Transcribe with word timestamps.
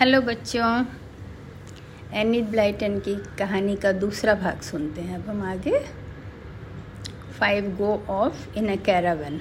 Hello 0.00 0.20
बच्चों, 0.20 0.84
Enid 2.12 2.44
Blyton 2.44 2.98
की 2.98 3.14
कहानी 3.38 3.74
का 3.76 3.90
दूसरा 3.92 4.34
भाग 4.34 4.60
सुनते 4.60 5.00
हैं। 5.00 5.14
अब 5.14 5.28
हम 5.28 5.42
आगे। 5.42 5.78
Five 7.40 7.64
go 7.78 7.92
off 8.10 8.56
in 8.58 8.68
a 8.68 8.76
caravan 8.76 9.38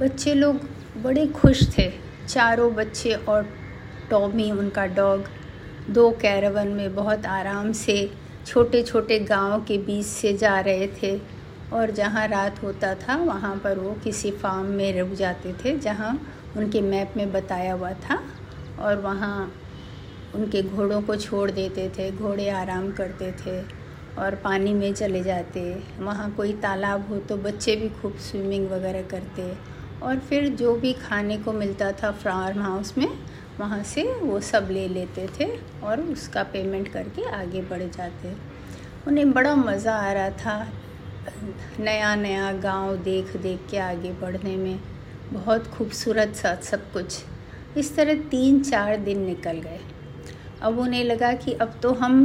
बच्चे 0.00 0.34
लोग 0.34 0.60
बड़े 1.02 1.26
खुश 1.26 1.62
थे। 1.78 1.90
चारों 2.28 2.72
बच्चे 2.74 3.12
और 3.12 3.50
टॉमी 4.10 4.50
उनका 4.50 4.86
डॉग 4.86 5.28
दो 5.90 6.10
कैरावन 6.10 6.68
में 6.68 6.94
बहुत 6.94 7.26
आराम 7.26 7.72
से 7.72 8.10
छोटे 8.46 8.82
छोटे 8.82 9.18
गाँव 9.18 9.64
के 9.64 9.78
बीच 9.78 10.06
से 10.06 10.32
जा 10.36 10.58
रहे 10.60 10.88
थे 11.02 11.16
और 11.72 11.90
जहाँ 11.90 12.26
रात 12.28 12.62
होता 12.62 12.94
था, 12.94 13.16
वहाँ 13.16 13.56
पर 13.64 13.78
वो 13.78 13.92
किसी 14.04 14.30
फार्म 14.30 14.66
में 14.66 15.00
रुक 15.00 15.12
जाते 15.12 15.52
थे, 15.54 15.78
जहाँ 15.78 16.33
उनके 16.56 16.80
मैप 16.82 17.14
में 17.16 17.32
बताया 17.32 17.72
हुआ 17.72 17.92
था 18.00 18.22
और 18.80 19.00
वहाँ 19.00 19.52
उनके 20.34 20.62
घोड़ों 20.62 21.00
को 21.02 21.16
छोड़ 21.16 21.50
देते 21.50 21.88
थे, 21.88 22.10
घोड़े 22.10 22.48
आराम 22.50 22.90
करते 22.92 23.30
थे 23.40 23.60
और 24.18 24.34
पानी 24.34 24.72
में 24.74 24.92
चले 24.94 25.22
जाते। 25.22 25.62
वहाँ 25.98 26.30
कोई 26.32 26.52
तालाब 26.62 27.08
हो 27.08 27.18
तो 27.18 27.36
बच्चे 27.38 27.76
भी 27.76 27.88
खूब 28.00 28.16
स्विमिंग 28.20 28.68
वगैरह 28.70 29.02
करते 29.08 29.52
और 30.02 30.18
फिर 30.20 30.48
जो 30.56 30.74
भी 30.76 30.92
खाने 30.94 31.36
को 31.38 31.52
मिलता 31.52 31.90
था 31.92 32.10
फार्म 32.14 32.62
हाउस 32.62 32.96
में, 32.98 33.08
वहाँ 33.60 33.82
से 33.84 34.02
वो 34.12 34.40
सब 34.42 34.68
ले 34.70 34.86
लेते 34.88 35.28
थे 35.38 35.50
और 35.84 36.00
उसका 36.02 36.42
पेमेंट 36.52 36.88
करके 36.92 37.28
आगे 37.32 37.60
बढ़ 37.62 37.82
जाते। 37.82 38.32
उन्हें 39.06 39.32
बड़ा 39.32 39.54
मज़ा 39.56 39.96
आ 39.98 40.12
रहा 40.12 40.30
था 40.38 40.66
नया 41.80 42.14
नया 42.16 42.52
गाँव 42.60 42.96
देख 43.04 43.36
देख 43.36 43.60
के 43.70 43.78
आगे 43.80 44.12
बढ़ने 44.20 44.56
में। 44.56 44.78
बहुत 45.32 45.66
खूबसूरत 45.66 46.34
सा 46.34 46.54
सब 46.62 46.92
कुछ। 46.92 47.22
इस 47.76 47.94
तरह 47.96 48.14
तीन 48.30 48.62
चार 48.62 48.96
दिन 48.96 49.20
निकल 49.20 49.60
गए। 49.60 49.80
अब 50.62 50.78
उन्हें 50.78 51.04
लगा 51.04 51.32
कि 51.32 51.52
अब 51.52 51.78
तो 51.82 51.92
हम 51.92 52.20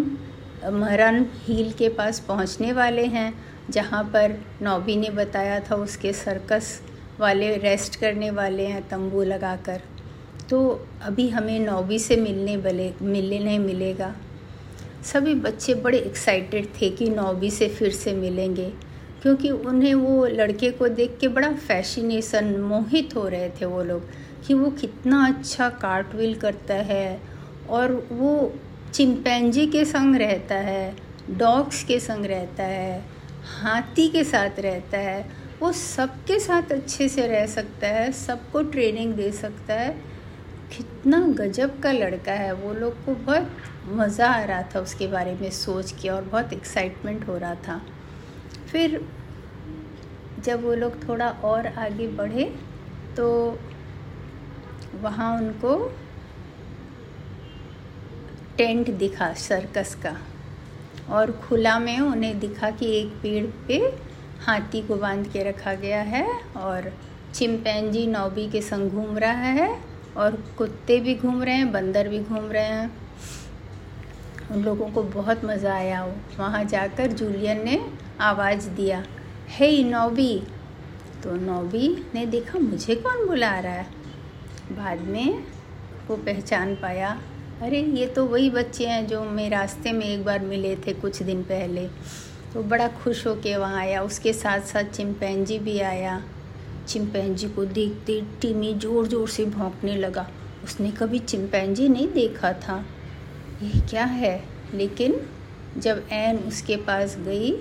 महरन 0.65 1.25
हिल 1.45 1.71
के 1.71 1.89
पास 1.89 2.19
पहुँचने 2.19 2.71
वाले 2.71 3.05
हैं, 3.05 3.33
जहाँ 3.69 4.03
पर 4.03 4.35
नौबी 4.61 4.95
ने 4.95 5.09
बताया 5.09 5.59
था 5.59 5.75
उसके 5.75 6.13
सर्कस 6.13 6.81
वाले 7.19 7.55
रेस्ट 7.57 7.99
करने 7.99 8.29
वाले 8.31 8.65
हैं 8.65 8.87
तंबू 8.89 9.23
लगाकर। 9.23 9.81
तो 10.49 10.87
अभी 11.01 11.27
हमें 11.29 11.59
नौबी 11.59 11.99
से 11.99 12.15
मिलने 12.15 12.57
बले, 12.57 12.91
मिलने 13.01 13.39
नहीं 13.39 13.59
मिलेगा। 13.59 14.13
सभी 15.03 15.33
बच्चे 15.35 15.73
बड़े 15.73 15.97
एक्साइटेड 15.97 16.67
थे 16.81 16.89
कि 16.89 17.09
नौबी 17.09 17.51
से 17.51 17.67
फिर 17.69 17.91
से 17.91 18.13
मिलेंगे। 18.13 18.71
क्योंकि 19.21 19.49
उन्हें 19.51 19.93
वो 19.93 20.25
लड़के 20.25 20.69
को 20.71 20.87
देख 20.87 21.17
के 21.21 21.27
बड़ा 21.27 21.51
फैसिनेशन 21.51 22.55
मोहित 22.61 23.15
हो 23.15 23.27
रहे 23.27 23.49
थे 23.51 23.65
वो 23.65 23.83
लोग, 23.83 24.03
कि 24.47 24.53
वो 24.53 24.69
कितना 24.71 25.25
अच्छा 25.27 25.69
कार्टविल 25.81 26.35
करता 26.35 26.73
है 26.73 27.19
और 27.69 27.91
वो 28.11 28.53
चिंपैंजी 28.93 29.65
के 29.67 29.83
संग 29.85 30.15
रहता 30.15 30.55
है 30.55 30.95
डॉग्स 31.29 31.83
के 31.83 31.99
संग 31.99 32.25
रहता 32.25 32.63
है, 32.63 33.03
हाथी 33.61 34.07
के 34.09 34.23
साथ 34.23 34.59
रहता 34.59 34.97
है, 34.97 35.25
वो 35.61 35.71
सबके 35.71 36.39
साथ 36.39 36.71
अच्छे 36.71 37.09
से 37.09 37.27
रह 37.27 37.45
सकता 37.47 37.87
है, 37.87 38.11
सबको 38.11 38.61
ट्रेनिंग 38.63 39.13
दे 39.13 39.31
सकता 39.31 39.73
है। 39.73 39.91
कितना 40.77 41.19
गजब 41.37 41.79
का 41.79 41.91
लड़का 41.91 42.31
है 42.31 42.51
वो 42.53 42.73
लोग 42.73 43.05
को 43.05 43.13
बहुत 43.15 43.51
मज़ा 43.89 44.27
आ 44.27 44.43
रहा 44.43 44.61
था 44.75 44.79
उसके 44.79 45.07
बारे 45.07 45.33
में 45.33 45.49
सोच 45.51 45.91
के 46.01 46.09
और 46.09 46.23
बहुत 46.23 46.53
एक्साइटमेंट 46.53 47.27
हो 47.27 47.37
रहा 47.37 47.55
था। 47.67 47.81
फिर 48.71 49.01
जब 50.43 50.63
वो 50.63 50.73
लोग 50.75 51.07
थोड़ा 51.07 51.29
और 51.43 51.67
आगे 51.67 52.07
बढ़े 52.07 52.43
तो 53.17 53.57
वहाँ 55.01 55.37
उनको 55.37 55.75
टेंट 58.57 58.89
दिखा 58.89 59.33
सर्कस 59.33 59.95
का 59.95 60.15
और 61.09 61.31
खुला 61.31 61.79
में 61.79 61.99
उन्हें 61.99 62.39
दिखा 62.39 62.69
कि 62.71 62.91
एक 62.99 63.07
पेड़ 63.07 63.45
पे 63.67 63.77
हाथी 64.45 64.81
को 64.81 64.95
बाँध 64.95 65.27
के 65.27 65.43
रखा 65.43 65.73
गया 65.73 66.01
है 66.01 66.25
और 66.57 66.91
चिंपैंजी 67.33 68.07
नौबी 68.07 68.49
के 68.49 68.61
संग 68.61 68.91
घूम 68.91 69.17
रहा 69.17 69.31
है 69.31 69.69
और 70.17 70.35
कुत्ते 70.57 70.99
भी 70.99 71.15
घूम 71.15 71.43
रहे 71.43 71.55
हैं, 71.55 71.71
बंदर 71.71 72.07
भी 72.07 72.19
घूम 72.19 72.51
रहे 72.51 72.63
हैं। 72.63 72.91
उन 74.51 74.63
लोगों 74.63 74.89
को 74.91 75.03
बहुत 75.03 75.45
मज़ा 75.45 75.73
आया। 75.73 76.03
वहाँ 76.39 76.63
जाकर 76.65 77.11
जूलियन 77.11 77.63
ने 77.65 77.75
आवाज़ 78.21 78.69
दिया, 78.69 79.05
हे 79.49 79.83
नौबी। 79.83 80.43
तो 81.23 81.35
नौबी 81.35 82.05
ने 82.15 82.25
देखा 82.25 82.59
मुझे 82.59 82.95
कौन 82.95 83.27
बुला 83.27 83.59
रहा 83.59 83.73
है। 83.73 83.87
बाद 84.71 85.01
में 85.01 85.43
वो 86.07 86.15
पहचान 86.15 86.75
पाया, 86.75 87.21
अरे, 87.61 87.81
ये 87.81 88.07
तो 88.07 88.25
वही 88.25 88.49
बच्चे 88.49 88.87
हैं 88.87 89.07
जो 89.07 89.23
मैं 89.23 89.49
रास्ते 89.49 89.91
में 89.91 90.05
एक 90.05 90.25
बार 90.25 90.39
मिले 90.39 90.75
थे 90.75 90.93
कुछ 90.93 91.23
दिन 91.23 91.43
पहले। 91.43 91.87
तो 92.53 92.63
बड़ा 92.63 92.87
खुश 92.87 93.27
हो 93.27 93.35
के 93.35 93.57
वहाँ 93.57 93.77
आया, 93.77 94.01
उसके 94.01 94.33
साथ 94.33 94.59
साथ 94.59 94.83
चिंपैंजी 94.83 95.59
भी 95.59 95.79
आया। 95.79 96.23
चिंपैंजी 96.87 97.49
को 97.49 97.65
देखते 97.65 98.21
टीमी 98.41 98.73
ज़ोर 98.73 99.07
ज़ोर 99.07 99.29
से 99.29 99.45
भौंकने 99.45 99.95
लगा। 99.95 100.29
उसने 100.63 100.91
कभी 100.91 101.19
चिंपैंजी 101.19 101.89
नहीं 101.89 102.07
देखा 102.07 102.53
था। 102.53 102.85
ये 103.63 103.87
क्या 103.89 104.05
है? 104.05 104.43
लेकिन 104.73 105.21
जब 105.77 106.07
एन 106.11 106.37
उसके 106.37 106.75
पास 106.75 107.17
गई 107.19 107.51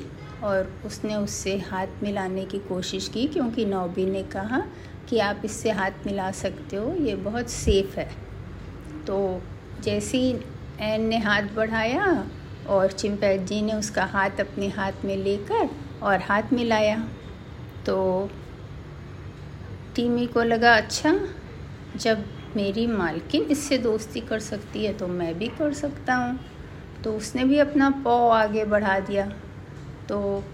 और 0.45 0.73
उसने 0.87 1.15
उससे 1.17 1.57
हाथ 1.61 2.03
मिलाने 2.03 2.45
की 2.45 2.59
कोशिश 2.59 3.09
की, 3.09 3.27
क्योंकि 3.27 3.65
नौबी 3.67 4.05
ने 4.07 4.23
कहा 4.33 4.63
कि 5.09 5.19
आप 5.19 5.43
इससे 5.45 5.71
हाथ 5.71 6.07
मिला 6.07 6.31
सकते 6.33 6.77
हो, 6.77 6.95
ये 6.97 7.15
बहुत 7.17 7.51
सेफ़ 7.51 7.99
है। 7.99 8.09
तो 9.07 9.41
जैसे 9.83 10.19
ही 10.19 10.35
एन 10.81 11.03
ने 11.03 11.19
हाथ 11.19 11.55
बढ़ाया 11.55 12.07
और 12.69 12.93
चिंपैंजी 12.93 13.61
ने 13.63 13.73
उसका 13.73 14.05
हाथ 14.05 14.41
अपने 14.41 14.69
हाथ 14.69 15.05
में 15.05 15.17
लेकर 15.17 15.69
और 16.03 16.21
हाथ 16.21 16.53
मिलाया 16.53 16.99
तो 17.87 17.97
टीमी 19.97 20.27
को 20.27 20.43
लगा 20.43 20.77
अच्छा 20.77 21.15
जब 21.97 22.25
मेरी 22.57 22.87
मालकिन 22.87 23.43
इससे 23.51 23.79
दोस्ती 23.79 24.21
कर 24.21 24.41
सकती 24.41 24.85
है 24.85 24.93
तो 24.93 25.07
मैं 25.09 25.37
भी 25.39 25.49
कर 25.49 25.73
सकता 25.75 26.15
हूँ। 26.15 26.39
तो 27.05 27.13
उसने 27.13 27.45
भी 27.45 27.59
अपना 27.59 27.91
पाव 28.05 28.31
आगे 28.31 28.65
बढ़ा 28.65 28.99
दिया। 29.01 29.31
तो 30.09 30.45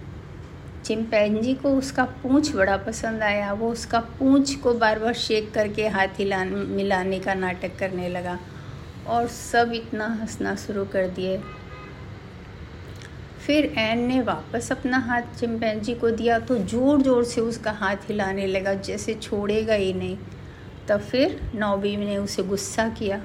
चिंपैंजी 0.85 1.55
को 1.55 1.71
उसका 1.75 2.05
पूंछ 2.23 2.55
बड़ा 2.55 2.77
पसंद 2.77 3.23
आया। 3.23 3.53
वो 3.53 3.71
उसका 3.73 4.01
पूंछ 4.19 4.55
को 4.55 4.73
बार 4.75 4.99
बार 4.99 5.15
शेक 5.17 5.53
करके 5.55 5.87
हाथ 5.89 6.19
हिला 6.19 6.45
मिलाने 6.45 7.19
का 7.21 7.35
नाटक 7.35 7.79
करने 7.79 8.09
लगा 8.09 8.39
और 9.09 9.27
सब 9.29 9.73
इतना 9.75 10.07
हंसना 10.21 10.55
शुरू 10.57 10.85
कर 10.85 11.07
दिए। 11.11 11.39
फिर 13.47 13.65
एन 13.79 13.99
ने 14.01 14.21
वापस 14.23 14.71
अपना 14.73 14.99
हाथ 14.99 15.35
चिंपैंजी 15.39 15.95
को 15.95 16.11
दिया 16.11 16.39
तो 16.41 16.57
ज़ोर 16.59 17.03
ज़ोर 17.03 17.25
से 17.25 17.41
उसका 17.41 17.71
हाथ 17.73 18.09
हिलाने 18.09 18.47
लगा, 18.47 18.75
जैसे 18.75 19.15
छोड़ेगा 19.15 19.75
ही 19.75 19.93
नहीं। 19.93 20.17
तब 20.89 21.01
फिर 21.01 21.41
नौबी 21.55 21.97
ने 21.97 22.17
उसे 22.19 22.43
गुस्सा 22.43 22.89
किया। 22.91 23.21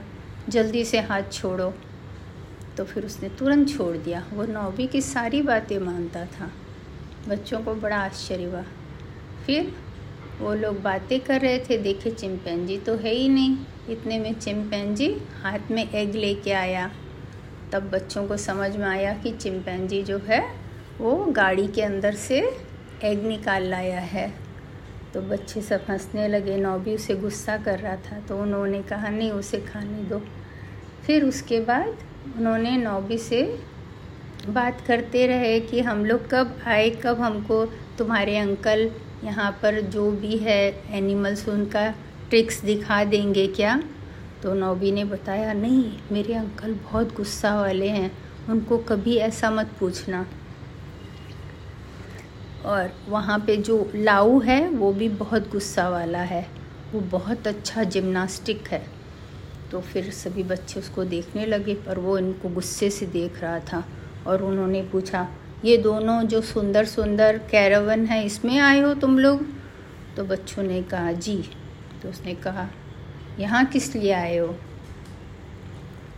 जल्दी 0.49 0.83
से 0.85 0.99
हाथ 1.01 1.31
छोड़ो। 1.31 1.73
तो 2.79 2.85
फिर 2.85 3.05
उसने 3.05 3.29
तुरंत 3.29 3.69
छोड़ 3.69 3.97
दिया। 3.97 4.25
वो 4.33 4.43
नौबी 4.45 4.87
की 4.87 5.01
सारी 5.01 5.41
बातें 5.41 5.79
मानता 5.79 6.25
था। 6.25 6.51
बच्चों 7.27 7.59
को 7.61 7.73
बड़ा 7.75 7.97
आश्चर्य 7.97 8.43
हुआ। 8.43 8.63
फिर 9.45 9.75
वो 10.39 10.53
लोग 10.53 10.81
बातें 10.81 11.19
कर 11.19 11.41
रहे 11.41 11.59
थे, 11.59 11.77
देखे 11.77 12.11
चिंपैंजी 12.11 12.77
तो 12.77 12.95
है 12.95 13.11
ही 13.11 13.29
नहीं। 13.29 13.57
इतने 13.89 14.19
में 14.19 14.33
चिंपैंजी 14.33 15.17
हाथ 15.43 15.71
में 15.71 15.89
एग 15.89 16.15
लेके 16.15 16.51
आया। 16.51 16.91
तब 17.71 17.89
बच्चों 17.89 18.27
को 18.27 18.37
समझ 18.37 18.75
में 18.77 18.87
आया 18.87 19.13
कि 19.13 19.31
चिंपैंजी 19.31 20.03
जो 20.03 20.17
है, 20.17 20.55
वो 20.97 21.25
गाड़ी 21.25 21.67
के 21.67 21.81
अंदर 21.81 22.13
से 22.13 22.57
एग 23.03 23.25
निकाल 23.25 23.63
लाया 23.63 23.99
है। 23.99 24.33
तो 25.13 25.21
बच्चे 25.21 25.61
सब 25.61 25.85
हंसने 25.89 26.27
लगे। 26.27 26.57
नौबी 26.57 26.95
उसे 26.95 27.15
गुस्सा 27.15 27.57
कर 27.57 27.79
रहा 27.79 27.95
था 27.95 28.19
तो 28.19 28.37
उन्होंने 28.37 28.81
कहा, 28.81 29.09
नहीं, 29.09 29.31
उसे 29.31 29.61
खाने 29.61 30.03
दो। 30.03 30.21
फिर 31.05 31.25
उसके 31.25 31.59
बाद 31.59 31.97
उन्होंने 32.37 32.77
नौबी 32.77 33.17
से 33.17 33.59
बात 34.49 34.81
करते 34.81 35.27
रहे 35.27 35.59
कि 35.59 35.79
हम 35.79 36.05
लोग 36.05 36.29
कब 36.29 36.59
आए, 36.65 36.89
कब 36.89 37.19
हमको 37.19 37.65
तुम्हारे 37.97 38.37
अंकल 38.37 38.91
यहाँ 39.23 39.51
पर 39.51 39.81
जो 39.81 40.11
भी 40.11 40.37
है 40.37 40.83
एनिमल्स 40.89 41.49
उनका 41.49 41.91
ट्रिक्स 42.29 42.61
दिखा 42.61 43.03
देंगे 43.03 43.47
क्या? 43.47 43.83
तो 44.43 44.53
नौबी 44.53 44.91
ने 44.91 45.03
बताया, 45.03 45.53
नहीं, 45.53 45.99
मेरे 46.11 46.33
अंकल 46.33 46.73
बहुत 46.73 47.15
गुस्सा 47.15 47.61
वाले 47.61 47.89
हैं, 47.89 48.11
उनको 48.49 48.77
कभी 48.77 49.15
ऐसा 49.17 49.51
मत 49.51 49.71
पूछना। 49.79 50.25
और 52.65 52.89
वहाँ 53.09 53.39
पे 53.39 53.57
जो 53.57 53.91
लाऊ 53.95 54.39
है, 54.39 54.69
वो 54.69 54.93
भी 54.93 55.09
बहुत 55.09 55.51
गुस्सा 55.51 55.89
वाला 55.89 56.19
है। 56.19 56.47
वो 56.93 56.99
बहुत 56.99 57.47
अच्छा 57.47 57.83
जिम्नास्टिक 57.83 58.67
है। 58.67 58.98
तो 59.71 59.81
फिर 59.81 60.11
सभी 60.11 60.43
बच्चे 60.43 60.79
उसको 60.79 61.03
देखने 61.03 61.45
लगे 61.45 61.73
पर 61.73 61.99
वो 61.99 62.17
इनको 62.17 62.49
गुस्से 62.49 62.89
से 62.89 63.05
देख 63.05 63.41
रहा 63.41 63.59
था 63.59 63.83
और 64.27 64.43
उन्होंने 64.43 64.81
पूछा, 64.81 65.27
ये 65.65 65.77
दोनों 65.77 66.23
जो 66.23 66.41
सुंदर 66.41 66.85
सुंदर 66.85 67.37
कैरावन 67.37 68.05
है, 68.05 68.25
इसमें 68.25 68.59
आए 68.59 68.79
हो 68.79 68.93
तुम 68.93 69.19
लोग? 69.19 69.45
तो 70.15 70.23
बच्चों 70.23 70.63
ने 70.63 70.81
कहा, 70.83 71.11
जी। 71.11 71.43
तो 72.03 72.09
उसने 72.09 72.35
कहा, 72.35 72.69
यहाँ 73.39 73.65
किस 73.65 73.95
लिए 73.95 74.11
आए 74.11 74.37
हो? 74.37 74.55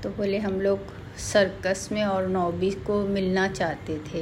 तो 0.03 0.09
बोले, 0.09 0.37
हम 0.37 0.61
लोग 0.61 0.79
सर्कस 1.17 1.89
में 1.91 2.03
और 2.03 2.27
नौबी 2.27 2.71
को 2.71 3.07
मिलना 3.07 3.47
चाहते 3.47 4.01
थे। 4.13 4.21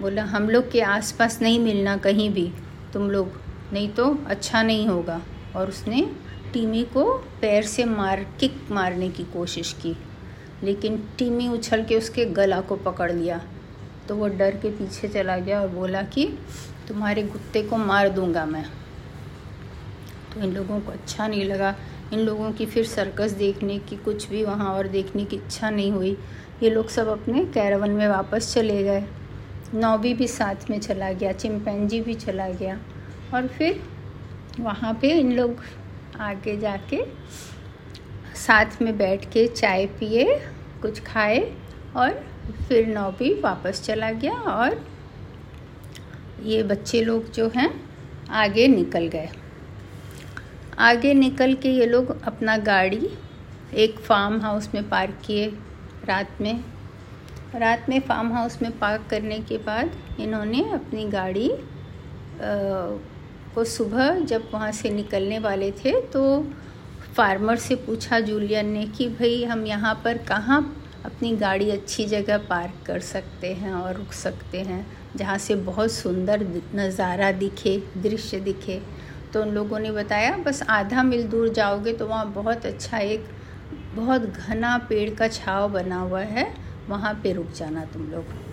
बोला, 0.00 0.22
हम 0.22 0.50
लोग 0.50 0.70
के 0.70 0.80
आसपास 0.80 1.42
नहीं 1.42 1.58
मिलना 1.60 1.96
कहीं 1.96 2.30
भी। 2.30 2.52
तुम 2.92 3.10
लोग, 3.10 3.40
नहीं 3.72 3.88
तो 3.88 4.18
अच्छा 4.26 4.62
नहीं 4.62 4.86
होगा। 4.88 5.22
और 5.56 5.68
उसने 5.68 6.10
टीमी 6.54 6.84
को 6.84 7.14
पैर 7.14 7.62
से 7.62 7.84
मार, 7.84 8.26
किक 8.40 8.54
मारने 8.70 9.08
की 9.08 9.24
कोशिश 9.24 9.72
की, 9.72 9.96
लेकिन 10.62 11.08
टीमी 11.18 11.48
उछल 11.48 11.84
के 11.84 11.96
उसके 11.96 12.24
गला 12.24 12.60
को 12.60 12.76
पकड़ 12.76 13.12
लिया। 13.12 13.40
तो 14.08 14.16
वो 14.16 14.28
डर 14.28 14.50
के 14.50 14.70
पीछे 14.70 15.08
चला 15.08 15.36
गया 15.36 15.60
और 15.60 15.68
बोला 15.68 16.02
कि, 16.02 16.38
तुम्हारे 16.88 17.22
कुत्ते 17.22 17.62
को 17.62 17.76
मार 17.76 18.08
दूँगा 18.08 18.46
मैं। 18.46 18.64
तो 20.34 20.40
इन 20.40 20.52
लोगों 20.52 20.80
को 20.80 20.92
अच्छा 20.92 21.26
नहीं 21.26 21.44
लगा। 21.44 21.74
इन 22.12 22.18
लोगों 22.18 22.52
की 22.52 22.66
फिर 22.66 22.84
सर्कस 22.84 23.32
देखने 23.32 23.78
की 23.78 23.96
कुछ 23.96 24.28
भी 24.28 24.44
वहाँ 24.44 24.74
और 24.74 24.88
देखने 24.88 25.24
की 25.24 25.36
इच्छा 25.36 25.70
नहीं 25.70 25.92
हुई। 25.92 26.18
ये 26.62 26.70
लोग 26.70 26.88
सब 26.88 27.08
अपने 27.08 27.44
कैरवन 27.44 27.90
में 27.90 28.08
वापस 28.08 28.54
चले 28.54 28.82
गए। 28.82 29.04
नौबी 29.74 30.14
भी 30.14 30.28
साथ 30.28 30.70
में 30.70 30.80
चला 30.80 31.12
गया, 31.12 31.32
चिंपैंजी 31.32 32.00
भी 32.00 32.14
चला 32.14 32.48
गया। 32.48 32.80
और 33.34 33.46
फिर 33.46 33.82
वहाँ 34.60 34.94
पे 34.94 35.08
इन 35.08 35.32
लोग 35.32 35.56
आगे 36.20 36.56
जाके 36.56 37.04
साथ 38.36 38.82
में 38.82 38.96
बैठ 38.98 39.24
के 39.24 39.46
चाय 39.46 39.86
पिए 39.86 40.38
कुछ 40.82 41.00
खाए 41.00 41.38
और 41.96 42.10
फिर 42.68 42.86
नौबी 42.86 43.40
वापस 43.40 43.82
चला 43.82 44.10
गया 44.10 44.32
और 44.32 44.84
ये 46.42 46.62
बच्चे 46.62 47.02
लोग 47.02 47.30
जो 47.30 47.50
हैं 47.56 47.88
आगे 48.30 48.68
निकल 48.68 49.06
गए। 49.08 49.28
आगे 50.78 51.14
निकल 51.14 51.54
के 51.54 51.68
ये 51.68 51.86
लोग 51.86 52.22
अपना 52.22 52.56
गाड़ी 52.56 53.10
एक 53.74 53.98
फार्म 53.98 54.40
हाउस 54.40 54.68
में 54.74 54.88
पार्क 54.88 55.18
किए 55.26 55.46
रात 56.04 56.40
में। 56.40 56.64
रात 57.54 57.86
में 57.88 58.00
फार्म 58.00 58.32
हाउस 58.32 58.62
में 58.62 58.78
पार्क 58.78 59.06
करने 59.10 59.38
के 59.38 59.58
बाद 59.58 59.90
इन्होंने 60.20 60.70
अपनी 60.70 61.04
गाड़ी 61.08 61.50
आ, 61.50 62.98
को 63.54 63.64
सुबह 63.64 64.18
जब 64.20 64.48
वहाँ 64.54 64.70
से 64.72 64.90
निकलने 64.90 65.38
वाले 65.38 65.70
थे 65.74 66.00
तो 66.02 66.22
फार्मर 67.16 67.56
से 67.56 67.74
पूछा 67.76 68.20
जूलियन 68.20 68.66
ने 68.66 68.84
कि, 68.86 69.08
भाई, 69.08 69.44
हम 69.44 69.66
यहाँ 69.66 69.94
पर 70.04 70.18
कहाँ 70.18 70.60
अपनी 71.04 71.30
गाड़ी 71.36 71.70
अच्छी 71.70 72.04
जगह 72.06 72.38
पार्क 72.48 72.86
कर 72.86 73.00
सकते 73.00 73.52
हैं 73.54 73.72
और 73.72 73.94
रुक 73.96 74.12
सकते 74.12 74.60
हैं, 74.60 74.86
जहाँ 75.16 75.38
से 75.38 75.54
बहुत 75.54 75.92
सुंदर 75.92 76.46
नज़ारा 76.74 77.30
दिखे, 77.32 77.76
दृश्य 77.98 78.40
दिखे? 78.40 78.80
तो 79.32 79.42
उन 79.42 79.48
लोगों 79.48 79.78
ने 79.78 79.90
बताया, 79.92 80.36
बस 80.38 80.62
आधा 80.62 81.02
मील 81.02 81.26
दूर 81.28 81.48
जाओगे 81.48 81.92
तो 81.92 82.06
वहाँ 82.06 82.32
बहुत 82.32 82.66
अच्छा 82.66 82.98
एक, 82.98 83.28
बहुत 83.94 84.22
घना 84.22 84.76
पेड़ 84.88 85.10
का 85.14 85.28
छाव 85.28 85.68
बना 85.72 86.00
हुआ 86.00 86.20
है, 86.20 86.52
वहाँ 86.88 87.14
पे 87.22 87.32
रुक 87.32 87.52
जाना 87.52 87.84
तुम 87.84 88.10
लोग। 88.10 88.43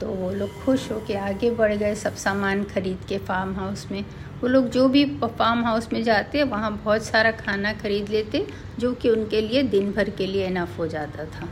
तो 0.00 0.06
वो 0.08 0.30
लोग 0.30 0.62
खुश 0.64 0.90
हो 0.92 0.98
के 1.06 1.14
आगे 1.14 1.50
बढ़ 1.50 1.74
गए, 1.74 1.94
सब 1.94 2.14
सामान 2.16 2.64
खरीद 2.64 2.98
के 3.08 3.18
फार्म 3.18 3.54
हाउस 3.54 3.86
में। 3.90 4.04
वो 4.40 4.48
लोग 4.48 4.68
जो 4.70 4.88
भी 4.88 5.04
फार्म 5.18 5.64
हाउस 5.64 5.92
में 5.92 6.02
जाते, 6.02 6.42
वहाँ 6.42 6.70
बहुत 6.74 7.02
सारा 7.02 7.30
खाना 7.34 7.72
खरीद 7.72 8.08
लेते, 8.08 8.46
जो 8.78 8.92
कि 8.94 9.10
उनके 9.10 9.40
लिए 9.40 9.62
दिन 9.64 9.92
भर 9.92 10.10
के 10.10 10.26
लिए 10.26 10.46
इनफ 10.46 10.78
हो 10.78 10.86
जाता 10.86 11.24
था। 11.24 11.48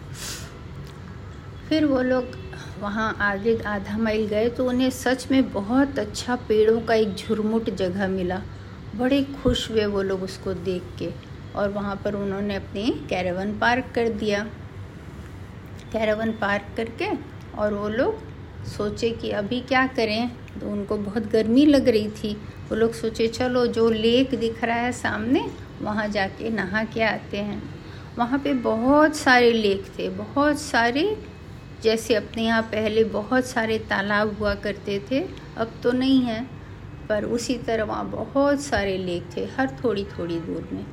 फिर 1.69 1.85
वो 1.85 2.03
लोग 2.03 2.37
वहाँ 2.81 3.17
आगे 3.21 3.57
आधा 3.67 3.97
माइल 3.99 4.27
गए 4.27 4.49
तो 4.49 4.69
उन्हें 4.69 4.91
सच 4.91 5.27
में 5.31 5.53
बहुत 5.53 5.99
अच्छा 5.99 6.37
पेड़ों 6.49 6.81
का 6.81 6.95
एक 6.95 7.15
झुरमुट 7.15 7.71
जगह 7.71 8.09
मिला। 8.09 8.41
बड़े 8.97 9.23
खुश 9.43 9.71
हुए 9.71 9.87
वो 9.87 10.03
लोग 10.03 10.23
उसको 10.23 10.55
देख 10.55 10.83
के 10.99 11.11
और 11.57 11.69
वहाँ 11.69 11.97
पर 12.05 12.15
उन्होंने 12.15 12.55
अपने 12.57 12.91
कैरावन 13.09 13.59
पार्क 13.59 13.91
कर 13.95 14.09
दिया। 14.15 14.45
कैरावन 15.93 16.33
पार्क 16.33 16.77
करके 16.77 17.11
और 17.59 17.75
वो 17.75 17.89
लोग 17.89 18.19
सोचे 18.67 19.11
कि 19.11 19.31
अभी 19.31 19.61
क्या 19.61 19.87
करें? 19.87 20.31
तो 20.61 20.71
उनको 20.71 20.97
बहुत 20.97 21.27
गर्मी 21.27 21.67
लग 21.67 21.89
रही 21.89 22.09
थी। 22.09 22.35
वो 22.35 22.75
लोग 22.75 22.93
सोचे, 22.93 23.29
चलो, 23.29 23.67
जो 23.67 23.91
लेक 23.91 24.35
दिख 24.35 24.65
रहा 24.65 24.77
है 24.77 24.93
सामने, 24.93 25.51
वहाँ 25.83 26.09
जाके 26.09 26.51
नहा 26.51 26.85
के 26.85 27.03
आते 27.03 27.37
हैं। 27.37 27.63
वहाँ 28.19 28.39
पे 28.39 28.55
बहुत 28.55 29.17
सारे 29.17 29.53
लेक 29.53 29.85
थे, 29.99 30.09
बहुत 30.09 30.59
सारे, 30.59 31.17
जैसे 31.83 32.15
अपने 32.15 32.43
यहाँ 32.43 32.63
पहले 32.63 33.05
बहुत 33.05 33.47
सारे 33.47 33.79
तालाब 33.79 34.39
हुआ 34.39 34.55
करते 34.55 35.03
थे, 35.11 35.27
अब 35.57 35.71
तो 35.83 35.93
नहीं 35.93 36.21
है, 36.21 36.47
पर 37.09 37.25
उसी 37.25 37.59
तरह 37.59 37.85
वहाँ 37.85 38.11
बहुत 38.11 38.61
सारे 38.61 38.99
लेक 38.99 39.25
थे, 39.37 39.45
हर 39.45 39.77
थोड़ी 39.85 40.05
थोड़ी 40.05 40.39
दूर 40.39 40.69
में। 40.73 40.87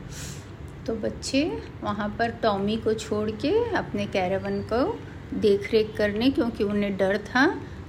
तो 0.87 0.95
बच्चे 0.95 1.59
वहाँ 1.83 2.15
पर 2.19 2.29
टॉमी 2.29 2.77
को 2.77 2.93
छोड़ 2.93 3.31
के 3.31 3.73
अपने 3.73 4.05
कैरावन 4.05 4.61
को 4.61 4.99
देख 5.33 5.71
रेख 5.71 5.93
करने, 5.97 6.29
क्योंकि 6.29 6.63
उन्हें 6.63 6.95
डर 6.97 7.17
था 7.25 7.45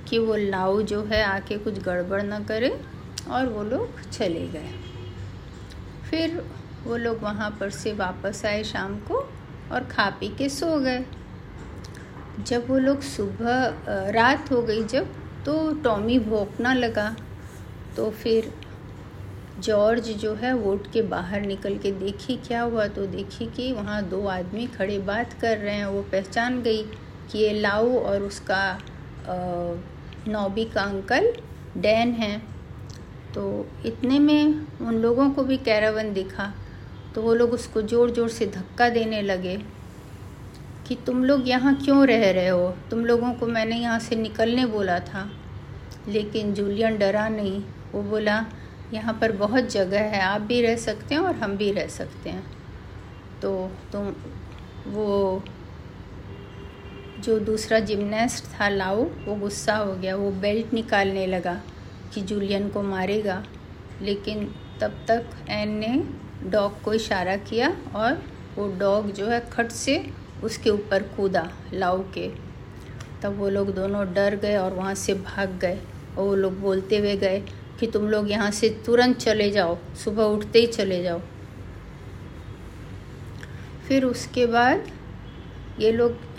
कि 0.08 0.18
वो 0.18 0.36
लाऊ 0.36 0.82
जो 0.82 1.02
है 1.04 1.22
आके 1.24 1.58
कुछ 1.58 1.78
गड़बड़ 1.82 2.22
ना 2.22 2.40
करे 2.40 2.68
और 3.30 3.48
वो 3.48 3.62
लोग 3.64 4.00
चले 4.02 4.46
गए। 4.48 4.70
फिर 6.10 6.42
वो 6.84 6.96
लोग 6.96 7.22
वहाँ 7.22 7.50
पर 7.60 7.70
से 7.70 7.92
वापस 7.94 8.44
आए 8.46 8.62
शाम 8.64 8.98
को 9.00 9.18
और 9.72 9.84
खा 9.90 10.08
पी 10.10 10.28
के 10.28 10.48
सो 10.48 10.78
गए। 10.80 11.04
जब 12.40 12.68
वो 12.68 12.78
लोग 12.78 13.00
सुबह 13.02 14.10
रात 14.10 14.50
हो 14.52 14.62
गई 14.62 14.82
जब 14.84 15.14
तो 15.44 15.72
टॉमी 15.84 16.18
भोंकना 16.18 16.74
लगा। 16.74 17.14
तो 17.96 18.10
फिर 18.12 18.52
जॉर्ज 19.60 20.08
जो 20.12 20.34
है 20.34 20.52
वोट 20.54 20.90
के 20.92 21.02
बाहर 21.08 21.40
निकल 21.40 21.76
के 21.78 21.90
देखी 21.92 22.36
क्या 22.36 22.62
हुआ 22.62 22.86
तो 22.88 23.06
देखी 23.06 23.46
कि 23.46 23.72
वहाँ 23.72 24.02
दो 24.02 24.26
आदमी 24.28 24.66
खड़े 24.68 24.98
बात 25.00 25.32
कर 25.32 25.58
रहे 25.58 25.74
हैं, 25.74 25.86
वो 25.86 26.02
पहचान 26.02 26.60
गई। 26.62 26.84
ये 27.34 27.52
लाऊ 27.52 27.98
और 27.98 28.22
उसका 28.22 28.62
नौबी 30.28 30.64
का 30.64 30.82
अंकल 30.82 31.32
डैन 31.76 32.12
है। 32.12 32.36
तो 33.34 33.44
इतने 33.86 34.18
में 34.18 34.66
उन 34.80 34.94
लोगों 34.94 35.30
को 35.30 35.42
भी 35.44 35.56
कैरावन 35.58 36.12
दिखा। 36.12 36.52
तो 37.14 37.22
वो 37.22 37.34
लोग 37.34 37.52
उसको 37.52 37.82
ज़ोर 37.82 38.10
ज़ोर 38.10 38.28
से 38.28 38.46
धक्का 38.46 38.88
देने 38.88 39.22
लगे 39.22 39.56
कि 40.88 40.94
तुम 41.06 41.24
लोग 41.24 41.48
यहाँ 41.48 41.74
क्यों 41.74 42.06
रह 42.06 42.30
रहे 42.30 42.48
हो? 42.48 42.74
तुम 42.90 43.04
लोगों 43.06 43.32
को 43.34 43.46
मैंने 43.46 43.76
यहाँ 43.76 43.98
से 43.98 44.16
निकलने 44.16 44.66
बोला 44.66 44.98
था। 45.00 45.28
लेकिन 46.08 46.52
जूलियन 46.54 46.98
डरा 46.98 47.28
नहीं। 47.28 47.62
वो 47.92 48.02
बोला, 48.02 48.44
यहाँ 48.92 49.18
पर 49.20 49.32
बहुत 49.32 49.70
जगह 49.70 50.02
है। 50.04 50.20
आप 50.20 50.40
भी 50.40 50.60
रह 50.62 50.76
सकते 50.76 51.14
हैं 51.14 51.22
और 51.22 51.34
हम 51.34 51.56
भी 51.56 51.70
रह 51.72 51.86
सकते 51.88 52.30
हैं। 52.30 52.44
तो 53.42 53.70
तुम, 53.92 54.12
वो 54.86 55.42
जो 57.24 57.38
दूसरा 57.38 57.78
जिमनेस्ट 57.78 58.44
था, 58.44 58.68
लाओ, 58.68 59.04
वो 59.04 59.34
गुस्सा 59.34 59.76
हो 59.76 59.92
गया। 59.92 60.16
वो 60.16 60.30
बेल्ट 60.30 60.72
निकालने 60.74 61.26
लगा 61.26 61.60
कि 62.14 62.20
जूलियन 62.20 62.68
को 62.68 62.82
मारेगा। 62.82 63.42
लेकिन 64.02 64.44
तब 64.80 65.04
तक 65.08 65.26
एन 65.48 65.68
ने 65.68 66.02
डॉग 66.50 66.82
को 66.82 66.94
इशारा 66.94 67.36
किया 67.36 67.76
और 67.94 68.22
वो 68.56 68.66
डॉग 68.78 69.10
जो 69.12 69.26
है, 69.26 69.40
खट 69.52 69.70
से 69.70 70.10
उसके 70.44 70.70
ऊपर 70.70 71.02
कूदा 71.02 71.50
लाऊ 71.72 72.02
के। 72.14 72.28
तब 73.22 73.36
वो 73.38 73.48
लोग 73.48 73.74
दोनों 73.74 74.12
डर 74.14 74.36
गए 74.36 74.56
और 74.56 74.72
वहाँ 74.72 74.94
से 74.94 75.14
भाग 75.14 75.58
गए 75.60 75.78
और 76.18 76.24
वो 76.24 76.34
लोग 76.34 76.60
बोलते 76.60 76.98
हुए 76.98 77.16
गए 77.16 77.42
कि 77.80 77.86
तुम 77.86 78.08
लोग 78.08 78.30
यहाँ 78.30 78.50
से 78.50 78.68
तुरंत 78.86 79.16
चले 79.16 79.50
जाओ, 79.50 79.78
सुबह 80.04 80.24
उठते 80.24 80.58
ही 80.58 80.66
चले 80.66 81.02
जाओ। 81.02 81.20
फिर 83.88 84.04
उसके 84.04 84.46
बाद 84.46 84.90
ये 85.80 85.92
लोग 85.92 86.33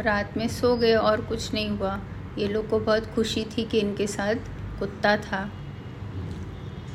रात 0.00 0.36
में 0.36 0.46
सो 0.48 0.76
गए 0.76 0.94
और 0.94 1.20
कुछ 1.20 1.52
नहीं 1.54 1.68
हुआ। 1.70 1.98
ये 2.38 2.48
लोग 2.48 2.68
को 2.70 2.78
बहुत 2.80 3.06
खुशी 3.14 3.44
थी 3.56 3.64
कि 3.64 3.78
इनके 3.80 4.06
साथ 4.06 4.50
कुत्ता 4.78 5.16
था। 5.16 5.48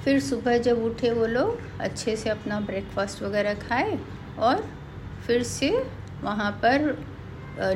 फिर 0.03 0.19
सुबह 0.19 0.57
जब 0.57 0.83
उठे 0.83 1.11
वो 1.11 1.25
लोग, 1.27 1.59
अच्छे 1.79 2.15
से 2.15 2.29
अपना 2.29 2.59
ब्रेकफास्ट 2.59 3.23
वगैरह 3.23 3.53
खाए 3.59 3.99
और 4.39 4.63
फिर 5.27 5.43
से 5.43 5.69
वहाँ 6.23 6.51
पर 6.63 6.95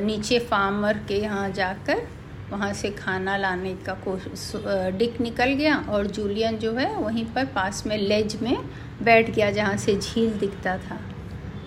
नीचे 0.02 0.38
फार्मर 0.40 0.98
के 1.08 1.18
यहाँ 1.18 1.50
जाकर 1.50 2.06
वहाँ 2.50 2.72
से 2.72 2.90
खाना 2.90 3.36
लाने 3.36 3.74
का 3.76 3.92
कोशिश 4.04 4.52
डिक 4.96 5.20
निकल 5.20 5.52
गया 5.52 5.76
और 5.88 6.06
जूलियन 6.06 6.56
जो 6.58 6.72
है 6.72 6.94
वहीं 6.96 7.24
पर 7.34 7.46
पास 7.46 7.82
में 7.86 7.96
लेज 7.98 8.36
में 8.42 8.56
बैठ 9.02 9.30
गया 9.30 9.50
जहाँ 9.50 9.76
से 9.76 9.96
झील 9.96 10.38
दिखता 10.38 10.76
था। 10.78 10.98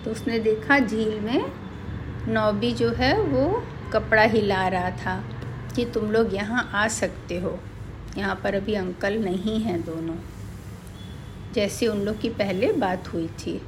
तो 0.04 0.10
उसने 0.10 0.38
देखा 0.38 0.78
झील 0.78 1.20
में 1.20 1.44
नौबी 2.28 2.72
जो 2.72 2.90
है 2.90 3.20
वो 3.20 3.62
कपड़ा 3.92 4.22
हिला 4.22 4.68
रहा 4.68 4.90
था 4.90 5.24
कि 5.76 5.84
तुम 5.84 6.10
लोग 6.10 6.34
यहाँ 6.34 6.70
आ 6.74 6.88
सकते 6.88 7.40
हो। 7.40 7.58
यहाँ 8.18 8.40
पर 8.44 8.54
अभी 8.54 8.74
अंकल 8.74 9.14
नहीं 9.24 9.60
हैं 9.60 9.84
दोनों। 9.84 10.16
जैसे 11.52 11.86
उन 11.86 11.98
लोग 11.98 12.20
की 12.20 12.28
पहले 12.28 12.72
बात 12.72 13.12
हुई 13.12 13.26
थी। 13.26 13.62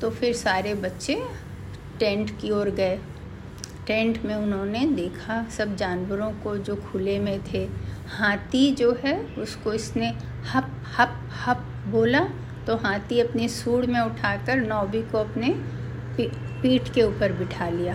तो 0.00 0.10
फिर 0.10 0.34
सारे 0.34 0.74
बच्चे 0.74 1.24
टेंट 1.98 2.40
की 2.40 2.50
ओर 2.50 2.70
गए। 2.70 3.00
टेंट 3.86 4.22
में 4.24 4.34
उन्होंने 4.34 4.86
देखा, 4.86 5.48
सब 5.48 5.76
जानवरों 5.76 6.32
को 6.32 6.56
जो 6.56 6.76
खुले 6.76 7.18
में 7.18 7.40
थे। 7.52 7.68
हाथी 8.18 8.74
जो 8.74 8.98
है, 9.04 9.26
उसको 9.38 9.72
इसने 9.72 10.08
हप 10.52 10.84
हप 10.98 11.30
हप 11.46 11.56
बोला। 11.86 12.28
तो 12.66 12.76
हाथी 12.76 13.20
अपनी 13.20 13.48
सूढ़ 13.48 13.86
में 13.86 14.00
उठाकर 14.00 14.56
नौबी 14.56 15.02
को 15.02 15.18
अपने 15.18 15.48
पीठ 16.64 16.94
के 16.94 17.02
ऊपर 17.02 17.32
बिठा 17.32 17.68
लिया। 17.68 17.94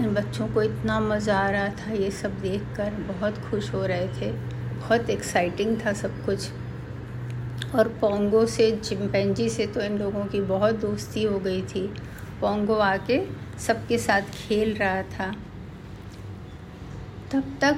इन 0.00 0.14
बच्चों 0.14 0.48
को 0.48 0.62
इतना 0.62 1.00
मज़ा 1.00 1.38
आ 1.38 1.50
रहा 1.50 1.68
था, 1.68 1.92
ये 1.92 2.10
सब 2.10 2.40
देखकर 2.40 2.90
बहुत 2.90 3.38
खुश 3.38 3.74
हो 3.74 3.86
रहे 3.86 4.08
थे। 4.08 4.32
बहुत 4.32 5.10
एक्साइटिंग 5.10 5.76
था 5.86 5.92
सब 5.92 6.24
कुछ। 6.26 6.48
और 7.74 7.88
पोंगो 7.88 8.46
से 8.46 8.76
चिंपैंजी 8.76 9.48
से 9.48 9.66
तो 9.66 9.80
इन 9.80 9.98
लोगों 9.98 10.24
की 10.24 10.40
बहुत 10.40 10.74
दोस्ती 10.74 11.22
हो 11.22 11.38
गई 11.38 11.62
थी। 11.62 11.86
पोंगो 12.40 12.74
आके 12.74 13.20
सबके 13.58 13.98
साथ 13.98 14.22
खेल 14.22 14.74
रहा 14.74 15.02
था। 15.02 15.34
तब 17.32 17.58
तक 17.60 17.76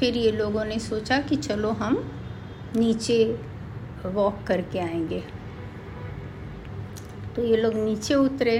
फिर 0.00 0.16
ये 0.16 0.32
लोगों 0.32 0.64
ने 0.64 0.78
सोचा 0.78 1.20
कि 1.20 1.36
चलो 1.36 1.70
हम 1.70 2.12
नीचे 2.76 3.38
वॉक 4.06 4.44
करके 4.46 4.78
आएँगे। 4.78 5.43
तो 7.36 7.44
ये 7.44 7.56
लोग 7.56 7.74
नीचे 7.74 8.14
उतरे 8.14 8.58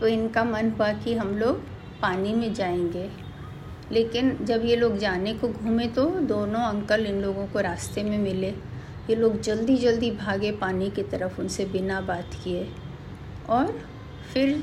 तो 0.00 0.06
इनका 0.06 0.44
मन 0.44 0.70
हुआ 0.70 0.92
कि 0.92 1.14
हम 1.14 1.36
लोग 1.38 1.60
पानी 2.02 2.34
में 2.34 2.52
जाएँगे। 2.54 3.10
लेकिन 3.92 4.36
जब 4.44 4.64
ये 4.64 4.76
लोग 4.76 4.96
जाने 4.98 5.32
को 5.34 5.48
घूमे 5.48 5.86
तो 5.86 6.04
दोनों 6.20 6.60
अंकल 6.60 7.06
इन 7.06 7.20
लोगों 7.22 7.46
को 7.46 7.60
रास्ते 7.60 8.02
में 8.02 8.18
मिले। 8.18 8.48
ये 9.10 9.14
लोग 9.14 9.40
जल्दी 9.40 9.76
जल्दी 9.76 10.10
भागे 10.10 10.52
पानी 10.52 10.90
की 10.90 11.02
तरफ़ 11.02 11.40
उनसे 11.40 11.64
बिना 11.64 12.00
बात 12.00 12.34
किए। 12.44 12.68
और 13.48 13.78
फिर 14.32 14.62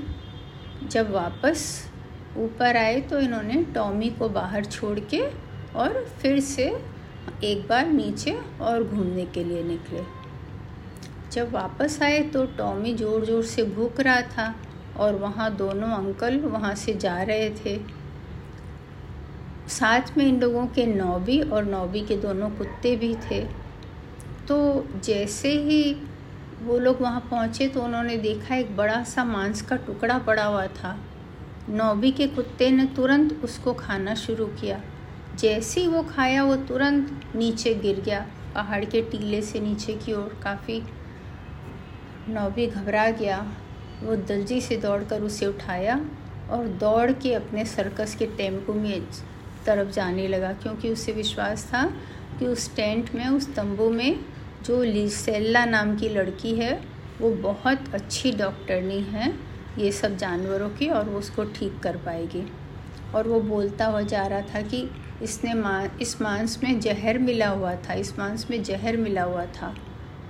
जब 0.83 1.11
वापस 1.11 1.65
ऊपर 2.38 2.77
आए 2.77 2.99
तो 3.01 3.19
इन्होंने 3.19 3.63
टॉमी 3.75 4.09
को 4.09 4.29
बाहर 4.29 4.65
छोड़ 4.65 4.99
के 4.99 5.21
और 5.75 6.03
फिर 6.21 6.39
से 6.39 6.65
एक 7.43 7.67
बार 7.67 7.88
नीचे 7.88 8.39
और 8.61 8.83
घूमने 8.83 9.25
के 9.25 9.43
लिए 9.43 9.63
निकले। 9.63 10.18
जब 11.31 11.51
वापस 11.53 12.01
आए 12.03 12.19
तो 12.29 12.45
टॉमी 12.57 12.93
ज़ोर 12.93 13.25
ज़ोर 13.25 13.43
से 13.45 13.63
भूख 13.65 14.00
रहा 14.00 14.21
था 14.27 14.53
और 15.00 15.15
वहाँ 15.15 15.50
दोनों 15.55 15.89
अंकल 15.89 16.39
वहाँ 16.41 16.74
से 16.75 16.93
जा 16.95 17.21
रहे 17.24 17.50
थे। 17.55 17.77
साथ 19.69 20.17
में 20.17 20.25
इन 20.25 20.39
लोगों 20.41 20.65
के 20.67 20.86
नौबी 20.86 21.39
और 21.41 21.65
नौबी 21.65 22.01
के 22.01 22.15
दोनों 22.17 22.50
कुत्ते 22.50 22.95
भी 22.95 23.13
थे। 23.24 23.43
तो 24.48 24.86
जैसे 25.05 25.51
ही 25.59 25.95
वो 26.62 26.77
लोग 26.79 27.01
वहाँ 27.01 27.19
पहुँचे 27.31 27.67
तो 27.67 27.81
उन्होंने 27.81 28.17
देखा 28.17 28.55
एक 28.55 28.75
बड़ा 28.77 29.03
सा 29.05 29.24
मांस 29.25 29.62
का 29.62 29.75
टुकड़ा 29.77 30.17
पड़ा 30.19 30.45
हुआ 30.45 30.65
था। 30.74 30.98
नौबी 31.69 32.12
के 32.12 32.27
कुत्ते 32.27 32.69
ने 32.71 32.86
तुरंत 32.95 33.43
उसको 33.43 33.74
खाना 33.75 34.15
शुरू 34.17 34.45
किया। 34.62 34.81
जैसे 35.36 35.81
ही 35.81 35.88
वो 35.88 36.01
खाया 36.05 36.43
वो 36.43 36.55
तुरंत 36.67 37.36
नीचे 37.36 37.74
गिर 37.75 38.01
गया। 38.01 38.25
पहाड़ 38.55 38.83
के 38.86 39.01
टीले 39.01 39.41
से 39.41 39.59
नीचे 39.59 39.93
की 39.95 40.13
ओर 40.13 40.39
काफ़ी 40.43 40.81
नौबी 42.29 42.67
घबरा 42.67 43.09
गया। 43.09 43.39
वो 44.03 44.15
दलजी 44.15 44.62
से 44.62 44.77
दौड़कर 44.77 45.21
उसे 45.21 45.45
उठाया 45.45 46.00
और 46.50 46.67
दौड़ 46.79 47.12
के 47.12 47.33
अपने 47.33 47.65
सर्कस 47.65 48.15
के 48.15 48.25
टेंपो 48.25 48.74
में 48.74 49.01
तरफ़ 49.65 49.89
जाने 49.89 50.27
लगा, 50.27 50.51
क्योंकि 50.53 50.89
उसे 50.89 51.12
विश्वास 51.12 51.65
था 51.65 51.83
कि 52.39 52.45
उस 52.45 52.75
टेंट 52.75 53.13
में, 53.15 53.27
उस 53.27 53.53
तंबू 53.55 53.89
में 53.89 54.19
जो 54.65 54.83
लिसेल्ला 54.83 55.65
नाम 55.65 55.95
की 55.98 56.09
लड़की 56.09 56.55
है, 56.55 56.79
वो 57.21 57.31
बहुत 57.31 57.93
अच्छी 57.93 58.31
डॉक्टरनी 58.31 59.00
है, 59.01 59.33
ये 59.77 59.91
सब 59.91 60.15
जानवरों 60.17 60.69
की, 60.69 60.88
और 60.89 61.09
वो 61.09 61.19
उसको 61.19 61.43
ठीक 61.43 61.79
कर 61.79 61.98
पाएगी। 61.98 62.45
और 63.15 63.27
वो 63.27 63.39
बोलता 63.41 63.86
हुआ 63.86 64.01
जा 64.01 64.25
रहा 64.27 64.41
था 64.41 64.62
कि 64.62 64.89
इसने 65.21 65.53
मा, 65.53 65.83
इस 66.01 66.21
मांस 66.21 66.59
में 66.63 66.79
जहर 66.79 67.17
मिला 67.17 67.48
हुआ 67.48 67.75
था, 67.75 67.93
इस 67.93 68.17
मांस 68.19 68.48
में 68.51 68.63
जहर 68.63 68.98
मिला 68.98 69.24
हुआ 69.24 69.45
था। 69.45 69.75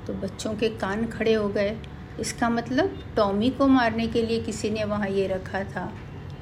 तो 0.09 0.13
बच्चों 0.13 0.53
के 0.53 0.69
कान 0.69 1.05
खड़े 1.07 1.33
हो 1.33 1.49
गए। 1.49 1.77
इसका 2.19 2.49
मतलब 2.49 3.13
टॉमी 3.15 3.49
को 3.49 3.67
मारने 3.67 4.07
के 4.07 4.21
लिए 4.21 4.39
किसी 4.41 4.69
ने 4.69 4.83
वहाँ 4.83 5.07
ये 5.07 5.27
रखा 5.27 5.63
था। 5.63 5.93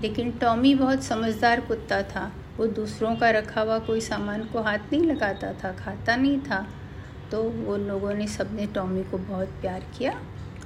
लेकिन 0.01 0.31
टॉमी 0.31 0.75
बहुत 0.75 1.03
समझदार 1.03 1.61
कुत्ता 1.61 2.01
था। 2.01 2.31
वो 2.57 2.67
दूसरों 2.67 3.15
का 3.15 3.29
रखा 3.29 3.61
हुआ 3.61 3.79
कोई 3.79 4.01
सामान 4.01 4.43
को 4.43 4.61
हाथ 4.61 4.77
नहीं 4.77 5.03
लगाता 5.03 5.53
था, 5.53 5.71
खाता 5.71 6.15
नहीं 6.15 6.39
था। 6.39 6.67
तो 7.31 7.43
वो 7.43 7.77
लोगों 7.77 8.13
ने 8.13 8.27
सबने 8.27 8.65
टॉमी 8.65 9.03
को 9.03 9.17
बहुत 9.17 9.47
प्यार 9.47 9.85
किया 9.97 10.21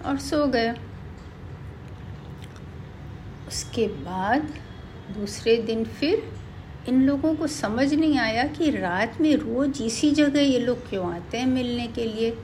और 0.05 0.17
सो 0.17 0.47
गए। 0.47 0.71
उसके 3.47 3.87
बाद 3.87 4.53
दूसरे 5.17 5.57
दिन 5.57 5.83
फिर 5.85 6.23
इन 6.89 7.01
लोगों 7.03 7.35
को 7.35 7.47
समझ 7.47 7.93
नहीं 7.93 8.17
आया 8.17 8.47
कि 8.47 8.71
रात 8.71 9.21
में 9.21 9.35
रोज़ 9.35 9.83
इसी 9.83 10.11
जगह 10.11 10.41
ये 10.41 10.59
लोग 10.59 10.89
क्यों 10.89 11.13
आते 11.15 11.37
हैं 11.37 11.47
मिलने 11.47 11.87
के 11.87 12.05
लिए। 12.05 12.37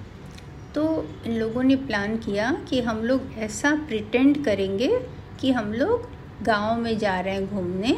तो 0.78 1.06
इन 1.26 1.38
लोगों 1.38 1.62
ने 1.64 1.76
प्लान 1.76 2.16
किया 2.18 2.52
कि 2.70 2.80
हम 2.82 2.98
लोग 3.04 3.22
ऐसा 3.38 3.74
प्रिटेंड 3.88 4.44
करेंगे 4.46 4.88
कि 5.40 5.52
हम 5.52 5.72
लोग 5.74 6.10
गाँव 6.44 6.80
में 6.80 6.98
जा 6.98 7.20
रहे 7.20 7.34
हैं 7.34 7.48
घूमने 7.48 7.96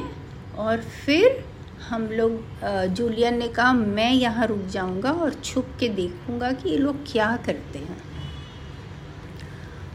और 0.58 0.82
फिर 1.06 1.44
हम 1.90 2.06
लोग 2.12 2.94
जूलियन 2.94 3.38
ने 3.38 3.48
कहा, 3.48 3.74
मैं 3.74 4.12
यहाँ 4.12 4.48
रुक 4.48 4.66
जाऊँगा 4.66 5.12
और 5.12 5.34
छुप 5.34 5.76
के 5.80 5.90
देखूँगा 5.90 6.52
कि 6.52 6.70
ये 6.70 6.78
लोग 6.78 7.04
क्या 7.12 7.36
करते 7.46 7.80
हैं. 7.80 7.98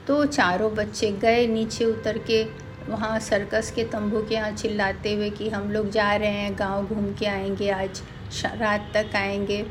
तो 0.07 0.25
चारों 0.27 0.73
बच्चे 0.75 1.11
गए 1.13 1.47
नीचे 1.47 1.85
उतर 1.85 2.19
के, 2.19 2.43
वहाँ 2.89 3.19
सर्कस 3.21 3.71
के 3.71 3.85
तंबू 3.85 4.23
के 4.23 4.35
यहाँ 4.35 4.51
चिल्लाते 4.53 5.15
हुए 5.15 5.31
कि 5.31 5.49
हम 5.49 5.71
लोग 5.73 5.91
जा 5.91 6.15
रहे 6.17 6.31
हैं, 6.31 6.55
गाँव 6.59 6.87
घूम 6.87 7.13
के 7.15 7.27
आएँगे, 7.27 7.71
आज 7.71 8.03
रात 8.45 8.91
तक 8.95 9.17
आएँगे। 9.17 9.63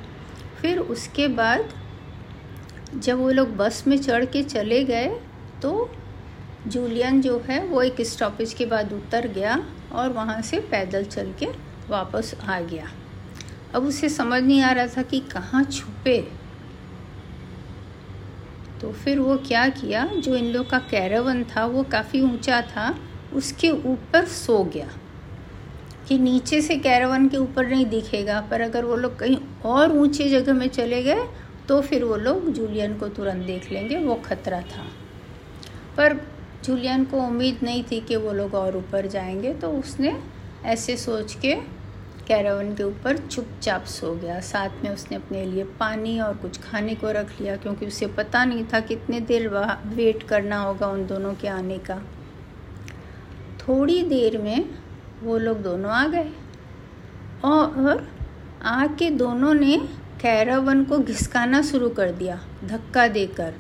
फिर 0.62 0.80
उसके 0.80 1.28
बाद 1.28 1.70
जब 3.00 3.18
वो 3.18 3.30
लोग 3.32 3.56
बस 3.56 3.84
में 3.88 3.98
चढ़ 3.98 4.26
के 4.26 4.44
चले 4.44 4.84
गए 4.84 5.20
तो 5.62 5.92
जूलियन 6.68 7.22
जो 7.22 7.44
है, 7.50 7.68
वो 7.68 7.82
एक 7.82 8.02
स्टॉपेज 8.02 8.54
के 8.54 8.66
बाद 8.66 8.94
उतर 8.94 9.28
गया 9.28 9.66
और 9.92 10.10
वहाँ 10.10 10.42
से 10.42 10.60
पैदल 10.60 11.04
चल 11.04 11.34
के 11.40 11.48
वापस 11.90 12.36
आ 12.44 12.60
गया। 12.60 12.88
अब 13.76 13.84
उसे 13.84 14.10
समझ 14.10 14.44
नहीं 14.44 14.62
आ 14.62 14.72
रहा 14.72 14.88
था 14.88 15.02
कि 15.02 15.20
कहाँ 15.20 15.64
छुपे। 15.64 16.32
तो 18.82 18.92
फिर 18.92 19.20
वो 19.20 19.38
क्या 19.38 19.70
किया, 19.70 20.06
जो 20.06 20.36
इन 20.36 20.46
लोग 20.46 20.70
का 20.70 20.80
कैरावन 20.80 21.44
था, 21.44 21.66
वो 21.66 21.84
काफ़ी 21.84 22.22
ऊँचा 22.22 22.62
था, 22.62 23.00
उसके 23.34 23.70
ऊपर 23.70 24.26
सो 24.26 24.64
गया। 24.64 24.88
कि 26.08 26.20
नीचे 26.20 26.62
से 26.62 26.76
कैरावन 26.76 27.28
के 27.28 27.38
ऊपर 27.38 27.68
नहीं 27.68 27.86
दिखेगा, 27.86 28.42
पर 28.42 28.62
अगर 28.62 28.86
वो 28.86 28.96
लोग 28.96 29.20
कहीं 29.20 29.38
और 29.66 29.92
ऊँचे 29.92 30.30
जगह 30.30 30.54
में 30.54 30.68
चले 30.68 31.04
गए 31.04 31.24
तो 31.68 31.82
फिर 31.82 32.04
वो 32.04 32.16
लोग 32.18 32.50
जूलियन 32.50 32.98
को 32.98 33.08
तुरंत 33.10 33.46
देख 33.46 33.72
लेंगे, 33.72 33.98
वो 33.98 34.16
खतरा 34.26 34.62
था। 34.62 34.86
पर 35.98 36.18
जूलियन 36.66 37.04
को 37.06 37.18
उम्मीद 37.18 37.60
नहीं 37.64 37.84
थी 37.84 38.00
कि 38.02 38.16
वो 38.16 38.32
लोग 38.34 38.54
और 38.56 38.78
ऊपर 38.78 39.08
जाएँगे 39.08 39.54
तो 39.54 39.70
उसने 39.70 40.16
ऐसे 40.66 40.96
सोच 40.98 41.34
के 41.36 41.56
कैरावन 42.28 42.74
के 42.76 42.84
ऊपर 42.84 43.18
चुपचाप 43.18 43.86
सो 43.86 44.14
गया। 44.16 44.40
साथ 44.42 44.84
में 44.84 44.90
उसने 44.92 45.18
अपने 45.18 45.46
लिए 45.46 45.64
पानी 45.80 46.20
और 46.20 46.36
कुछ 46.38 46.60
खाने 46.62 46.96
को 46.96 47.12
रख 47.12 47.42
लिया, 47.42 47.56
क्योंकि 47.56 47.86
उसे 47.86 48.08
पता 48.08 48.44
नहीं 48.46 48.66
था 48.74 48.80
कितने 48.82 49.20
देर 49.22 49.48
वेट 49.88 50.24
करना 50.24 50.60
होगा 50.60 50.88
उन 50.88 51.06
दोनों 51.08 51.34
के 51.34 51.48
आने 51.48 51.78
का। 51.80 52.02
थोड़ी 53.60 54.02
देर 54.04 54.38
में 54.38 54.70
वो 55.24 55.38
लोग 55.38 55.62
दोनों 55.62 55.92
आ 55.92 56.08
गए 56.08 56.32
और 57.46 58.08
आके 58.64 59.10
दोनों 59.10 59.54
ने 59.54 59.78
कैरावन 60.24 60.84
को 60.84 61.00
घिसकाना 61.00 61.62
शुरू 61.62 61.90
कर 61.90 62.12
दिया, 62.12 62.40
धक्का 62.66 63.08
देकर। 63.08 63.54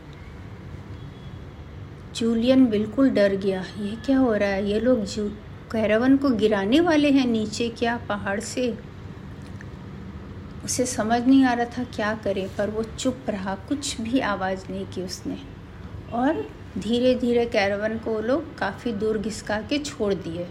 जूलियन 2.15 2.65
बिल्कुल 2.65 3.09
डर 3.09 3.35
गया 3.35 3.61
ये 3.61 3.95
क्या 4.05 4.17
हो 4.17 4.33
रहा 4.33 4.49
है? 4.49 4.69
ये 4.69 4.79
लोग 4.79 5.05
जू, 5.05 5.27
कैरावन 5.71 6.17
को 6.17 6.29
गिराने 6.29 6.79
वाले 6.79 7.11
हैं 7.11 7.27
नीचे 7.27 7.69
क्या 7.69 7.97
पहाड़ 7.97 8.39
से? 8.39 8.77
उसे 10.65 10.85
समझ 10.85 11.21
नहीं 11.23 11.45
आ 11.45 11.53
रहा 11.53 11.65
था 11.65 11.83
क्या 11.83 12.13
करे, 12.23 12.49
पर 12.57 12.69
वो 12.69 12.83
चुप 12.83 13.17
रहा, 13.29 13.55
कुछ 13.55 14.01
भी 14.01 14.19
आवाज़ 14.19 14.65
नहीं 14.69 14.85
की 14.85 15.01
उसने। 15.01 15.37
और 16.13 16.49
धीरे 16.77 17.15
धीरे 17.15 17.45
कैरावन 17.45 17.97
को 17.97 18.11
वो 18.11 18.21
लोग 18.21 18.57
काफ़ी 18.57 18.93
दूर 18.93 19.17
घिसका 19.17 19.61
के 19.61 19.77
छोड़ 19.77 20.13
दिए। 20.13 20.47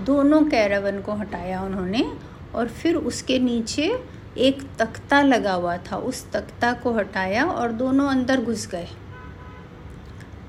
दोनों 0.00 0.44
कैरावन 0.44 1.00
को 1.00 1.12
हटाया 1.12 1.62
उन्होंने 1.62 2.12
और 2.54 2.68
फिर 2.68 2.94
उसके 2.94 3.38
नीचे 3.38 4.17
एक 4.38 4.62
तख्ता 4.78 5.20
लगा 5.22 5.52
हुआ 5.52 5.76
था। 5.82 5.96
उस 5.98 6.24
तख्ता 6.32 6.72
को 6.72 6.92
हटाया 6.94 7.44
और 7.44 7.72
दोनों 7.74 8.08
अंदर 8.08 8.40
घुस 8.40 8.66
गए। 8.66 8.88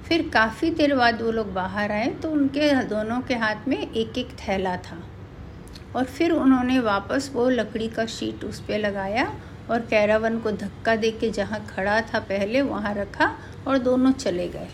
फिर 0.08 0.28
काफ़ी 0.34 0.70
देर 0.72 0.96
बाद 0.96 1.22
वो 1.22 1.32
लोग 1.32 1.54
बाहर 1.54 1.92
आए 1.92 2.08
तो 2.22 2.32
उनके 2.32 2.74
दोनों 2.86 3.20
के 3.22 3.36
हाथ 3.36 3.68
में 3.68 3.78
एक 3.78 4.18
एक 4.18 4.30
थैला 4.40 4.76
था। 4.80 4.98
और 5.96 6.04
फिर 6.06 6.32
उन्होंने 6.32 6.80
वापस 6.80 7.30
वो 7.34 7.50
लकड़ी 7.50 7.88
का 7.88 8.06
शीट 8.08 8.44
उस 8.44 8.60
पर 8.60 8.80
लगाया 8.80 9.32
और 9.72 9.80
कैरावन 9.82 10.40
को 10.40 10.52
धक्का 10.54 10.96
दे 10.96 11.12
के 11.12 11.30
जहाँ 11.30 11.66
खड़ा 11.68 12.00
था 12.04 12.20
पहले 12.20 12.62
वहाँ 12.62 12.94
रखा 12.94 13.32
और 13.68 13.78
दोनों 13.80 14.12
चले 14.14 14.48
गए। 14.48 14.68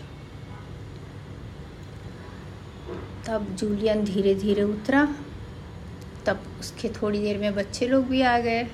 तब 3.26 3.46
जूलियन 3.54 4.04
धीरे 4.04 4.34
धीरे 4.34 4.62
उतरा। 4.62 5.06
तब 6.26 6.40
उसके 6.60 6.88
थोड़ी 6.92 7.18
देर 7.18 7.38
में 7.38 7.54
बच्चे 7.54 7.88
लोग 7.88 8.04
भी 8.04 8.22
आ 8.22 8.38
गए। 8.38 8.66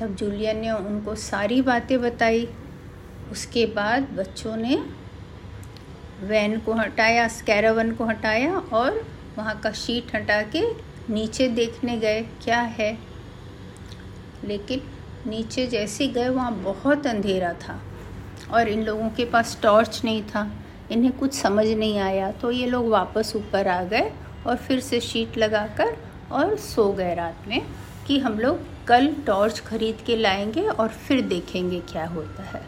तब 0.00 0.14
जूलियन 0.14 0.58
ने 0.58 0.70
उनको 0.70 1.14
सारी 1.14 1.60
बातें 1.62 2.00
बताई। 2.02 2.48
उसके 3.32 3.64
बाद 3.66 4.08
बच्चों 4.16 4.56
ने 4.56 4.76
वैन 6.22 6.58
को 6.60 6.72
हटाया 6.72 7.28
कैरावन 7.46 7.92
को 7.92 8.04
हटाया 8.04 8.58
और 8.72 9.00
वहाँ 9.38 9.58
का 9.60 9.72
शीट 9.74 10.14
हटा 10.14 10.40
के 10.54 10.62
नीचे 11.10 11.48
देखने 11.48 11.96
गए, 11.98 12.20
क्या 12.44 12.60
है? 12.60 12.96
लेकिन 14.44 14.82
नीचे 15.26 15.66
जैसे 15.66 16.06
गए, 16.08 16.28
वहाँ 16.28 16.52
बहुत 16.54 17.06
अंधेरा 17.06 17.52
था 17.62 17.80
और 18.52 18.68
इन 18.68 18.82
लोगों 18.82 19.08
के 19.10 19.24
पास 19.24 19.58
टॉर्च 19.62 20.00
नहीं 20.04 20.22
था। 20.24 20.50
इन्हें 20.90 21.12
कुछ 21.12 21.34
समझ 21.34 21.66
नहीं 21.66 21.98
आया 21.98 22.30
तो 22.32 22.50
ये 22.50 22.66
लोग 22.66 22.88
वापस 22.88 23.32
ऊपर 23.36 23.68
आ 23.68 23.82
गए 23.84 24.10
और 24.46 24.56
फिर 24.56 24.80
से 24.80 25.00
शीट 25.00 25.38
लगाकर 25.38 25.96
और 26.32 26.56
सो 26.56 26.92
गए 26.92 27.14
रात 27.14 27.44
में 27.48 27.60
कि 28.06 28.18
हम 28.18 28.38
लोग 28.38 28.75
कल 28.88 29.06
टॉर्च 29.26 29.60
खरीद 29.60 29.98
के 30.06 30.16
लाएँगे 30.16 30.62
और 30.62 30.88
फिर 30.88 31.20
देखेंगे 31.20 31.80
क्या 31.80 32.06
होता 32.06 32.42
है। 32.42 32.62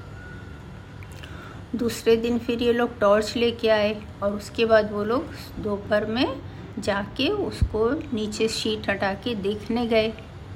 दूसरे 1.77 2.17
दिन 2.17 2.39
फिर 2.39 2.63
ये 2.63 2.73
लोग 2.73 2.99
टॉर्च 2.99 3.37
लेके 3.37 3.69
आए 3.69 4.03
और 4.23 4.33
उसके 4.33 4.65
बाद 4.65 4.93
वो 4.93 5.05
लोग 5.05 5.29
दोपहर 5.59 6.07
में 6.07 6.41
जाके 6.79 7.29
उसको 7.29 7.91
नीचे 8.15 8.49
शीट 8.49 8.91
हटा 8.91 9.13
के 9.15 9.35
देखने 9.35 9.87
गए 9.87 10.09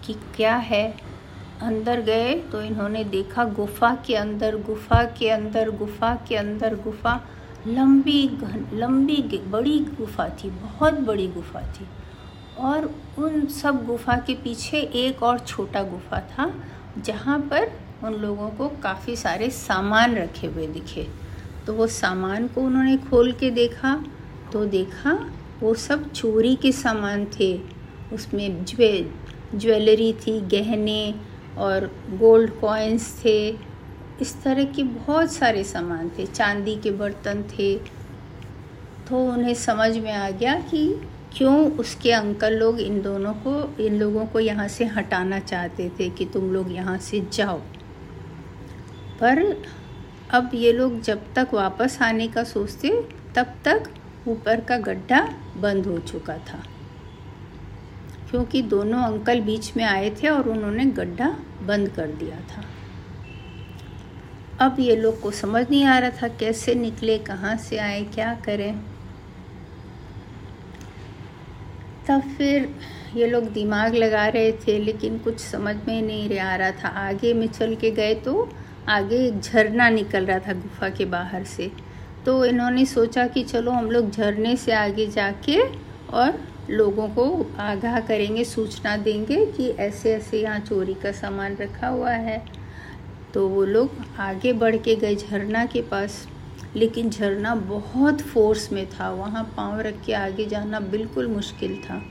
कि 0.07 0.15
क्या 0.37 0.57
है। 0.57 0.97
अंदर 1.63 2.01
गए 2.01 2.35
तो 2.53 2.63
इन्होंने 2.63 3.05
देखा 3.05 3.45
गुफा 3.45 3.95
के 4.07 4.15
अंदर, 4.15 4.57
गुफा 4.57 5.05
के 5.05 5.29
अंदर, 5.31 5.71
गुफा 5.71 6.15
के 6.29 6.37
अंदर, 6.37 6.75
गुफा। 6.75 7.21
लंबी 7.67 8.29
लंबी, 8.73 9.39
बड़ी 9.39 9.79
गुफा 9.79 10.29
थी, 10.29 10.51
बहुत 10.51 10.95
बड़ी 10.95 11.27
गुफा 11.29 11.61
थी। 11.63 11.87
और 12.59 12.85
उन 13.19 13.47
सब 13.47 13.85
गुफा 13.87 14.17
के 14.17 14.35
पीछे 14.35 14.81
एक 14.97 15.23
और 15.23 15.39
छोटा 15.39 15.83
गुफा 15.83 16.21
था, 16.31 16.53
जहाँ 16.99 17.39
पर 17.51 17.71
उन 18.05 18.15
लोगों 18.15 18.49
को 18.51 18.69
काफ़ी 18.83 19.17
सारे 19.17 19.51
सामान 19.51 20.15
रखे 20.15 20.47
हुए 20.47 20.67
दिखे। 20.67 21.07
तो 21.67 21.73
वो 21.73 21.87
सामान 21.87 22.47
को 22.49 22.61
उन्होंने 22.61 22.97
खोल 23.01 23.33
के 23.33 23.51
देखा 23.51 23.95
तो 24.53 24.65
देखा 24.67 25.13
वो 25.61 25.75
सब 25.75 26.11
चोरी 26.13 26.55
के 26.57 26.73
सामान 26.73 27.25
थे। 27.39 27.55
उसमें 28.13 28.65
ज्वे, 28.65 29.11
ज्वेलरी 29.55 30.13
थी, 30.13 30.41
गहने 30.41 31.15
और 31.59 31.87
गोल्ड 32.11 32.51
कॉइन्स 32.61 33.15
थे। 33.25 33.39
इस 34.21 34.43
तरह 34.43 34.65
के 34.65 34.83
बहुत 34.83 35.33
सारे 35.33 35.63
सामान 35.65 36.11
थे, 36.19 36.27
चांदी 36.27 36.77
के 36.77 36.91
बर्तन 36.91 37.43
थे। 37.51 37.75
तो 39.09 39.25
उन्हें 39.25 39.55
समझ 39.55 39.97
में 39.97 40.13
आ 40.13 40.29
गया 40.31 40.55
कि 40.61 40.85
क्यों 41.37 41.73
उसके 41.73 42.13
अंकल 42.13 42.55
लोग 42.55 42.81
इन 42.81 43.03
दोनों 43.03 43.35
को, 43.35 43.83
इन 43.83 43.99
लोगों 43.99 44.27
को 44.27 44.41
यहाँ 44.41 44.69
से 44.69 44.85
हटाना 44.85 45.39
चाहते 45.39 45.93
थे 46.01 46.11
कि 46.11 46.25
तुम 46.25 46.53
लोग 46.53 46.73
यहाँ 46.73 46.99
से 46.99 47.27
जाओ? 47.33 47.59
पर 49.21 49.63
अब 50.31 50.51
ये 50.55 50.73
लोग 50.73 51.01
जब 51.01 51.35
तक 51.35 51.49
वापस 51.55 51.99
आने 52.03 52.29
का 52.29 52.45
सोचते, 52.45 53.09
तब 53.35 53.55
तक 53.65 53.83
ऊपर 54.29 54.61
का 54.61 54.77
गड्ढा 54.77 55.35
बंद 55.57 55.87
हो 55.87 55.99
चुका 55.99 56.37
था। 56.37 56.63
क्योंकि 58.31 58.63
दोनों 58.63 59.03
अंकल 59.03 59.41
बीच 59.41 59.77
में 59.77 59.85
आए 59.85 60.11
थे 60.11 60.29
और 60.29 60.49
उन्होंने 60.49 60.85
गड्ढा 60.85 61.37
बंद 61.63 61.89
कर 61.89 62.07
दिया 62.07 62.37
था। 62.37 62.65
अब 64.67 64.77
ये 64.81 64.97
लोग 64.97 65.21
को 65.21 65.31
समझ 65.31 65.71
नहीं 65.71 65.85
आ 65.85 65.99
रहा 65.99 66.11
था 66.11 66.29
कैसे 66.29 66.75
निकले, 66.75 67.19
कहाँ 67.19 67.57
से 67.57 67.77
आए, 67.77 68.05
क्या 68.05 68.35
करें। 68.35 68.92
तब 72.09 72.23
फिर 72.39 72.69
ये 73.17 73.27
लोग 73.27 73.45
दिमाग 73.53 73.95
लगा 73.95 74.27
रहे 74.29 74.53
थे, 74.59 74.79
लेकिन 74.79 75.19
कुछ 75.19 75.39
समझ 75.41 75.75
में 75.89 76.01
नहीं 76.03 76.39
आ 76.39 76.55
रहा 76.57 76.71
था। 76.73 76.89
आगे 77.01 77.33
में 77.35 77.47
चल 77.49 77.75
के 77.75 77.91
गए 77.91 78.15
तो 78.15 78.49
आगे 78.89 79.17
एक 79.27 79.41
झरना 79.41 79.89
निकल 79.91 80.27
रहा 80.27 80.39
था 80.39 80.53
गुफा 80.53 80.89
के 80.89 81.05
बाहर 81.07 81.45
से। 81.45 81.71
तो 82.25 82.45
इन्होंने 82.45 82.85
सोचा 82.87 83.27
कि 83.27 83.43
चलो 83.45 83.71
हम 83.71 83.91
लोग 83.91 84.11
झरने 84.11 84.57
से 84.57 84.73
आगे 84.73 85.07
जाके 85.07 85.61
और 85.61 86.39
लोगों 86.71 87.09
को 87.09 87.25
आगाह 87.61 87.99
करेंगे, 88.01 88.45
सूचना 88.45 88.97
देंगे 88.97 89.45
कि 89.47 89.69
ऐसे 89.71 90.15
ऐसे 90.15 90.41
यहाँ 90.41 90.59
चोरी 90.61 90.95
का 90.95 91.13
सामान 91.13 91.57
रखा 91.61 91.89
हुआ 91.89 92.11
है। 92.11 92.43
तो 93.35 93.49
वो 93.49 93.65
लोग 93.65 93.91
आगे 94.21 94.53
बढ़ 94.53 94.77
के 94.77 94.97
गए 94.97 95.15
झरना 95.17 95.65
के 95.67 95.83
पास। 95.83 96.27
लेकिन 96.77 97.11
झरना 97.11 97.55
बहुत 97.55 98.21
फोर्स 98.21 98.73
में 98.73 98.87
था। 98.91 99.11
वहाँ 99.11 99.45
पाँव 99.57 99.81
रख 99.81 100.05
के 100.05 100.13
आगे 100.13 100.47
जाना 100.47 100.81
बिल्कुल 100.81 101.27
मुश्किल 101.27 101.77
था। 101.77 102.03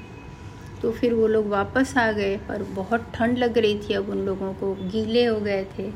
तो 0.82 0.91
फिर 0.91 1.13
वो 1.13 1.28
लोग 1.28 1.47
वापस 1.47 1.97
आ 1.97 2.12
गए, 2.12 2.38
पर 2.38 2.63
बहुत 2.63 3.12
ठंड 3.13 3.38
लग 3.38 3.58
रही 3.58 3.80
थी। 3.80 3.93
अब 3.93 4.10
उन 4.10 4.17
लोगों 4.17 4.54
को 4.54 4.74
गीले 4.74 5.26
हो 5.26 5.39
गए 5.39 5.65
थे। 5.80 5.89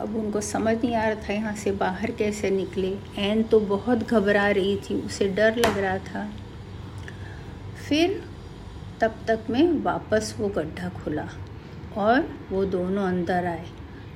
अब 0.00 0.16
उनको 0.16 0.40
समझ 0.40 0.76
नहीं 0.76 0.94
आ 0.94 1.08
रहा 1.08 1.22
था 1.22 1.32
यहाँ 1.32 1.54
से 1.54 1.72
बाहर 1.72 2.10
कैसे 2.10 2.50
निकले। 2.50 2.96
एन 3.18 3.42
तो 3.42 3.60
बहुत 3.60 3.98
घबरा 3.98 4.48
रही 4.50 4.76
थी, 4.76 5.00
उसे 5.02 5.28
डर 5.28 5.56
लग 5.56 5.78
रहा 5.78 5.98
था। 5.98 6.28
फिर 7.88 8.22
तब 9.00 9.14
तक 9.28 9.40
में 9.50 9.82
वापस 9.82 10.34
वो 10.38 10.48
गड्ढा 10.48 10.88
खुला 10.88 11.28
और 11.96 12.28
वो 12.50 12.64
दोनों 12.64 13.06
अंदर 13.06 13.46
आए। 13.46 13.64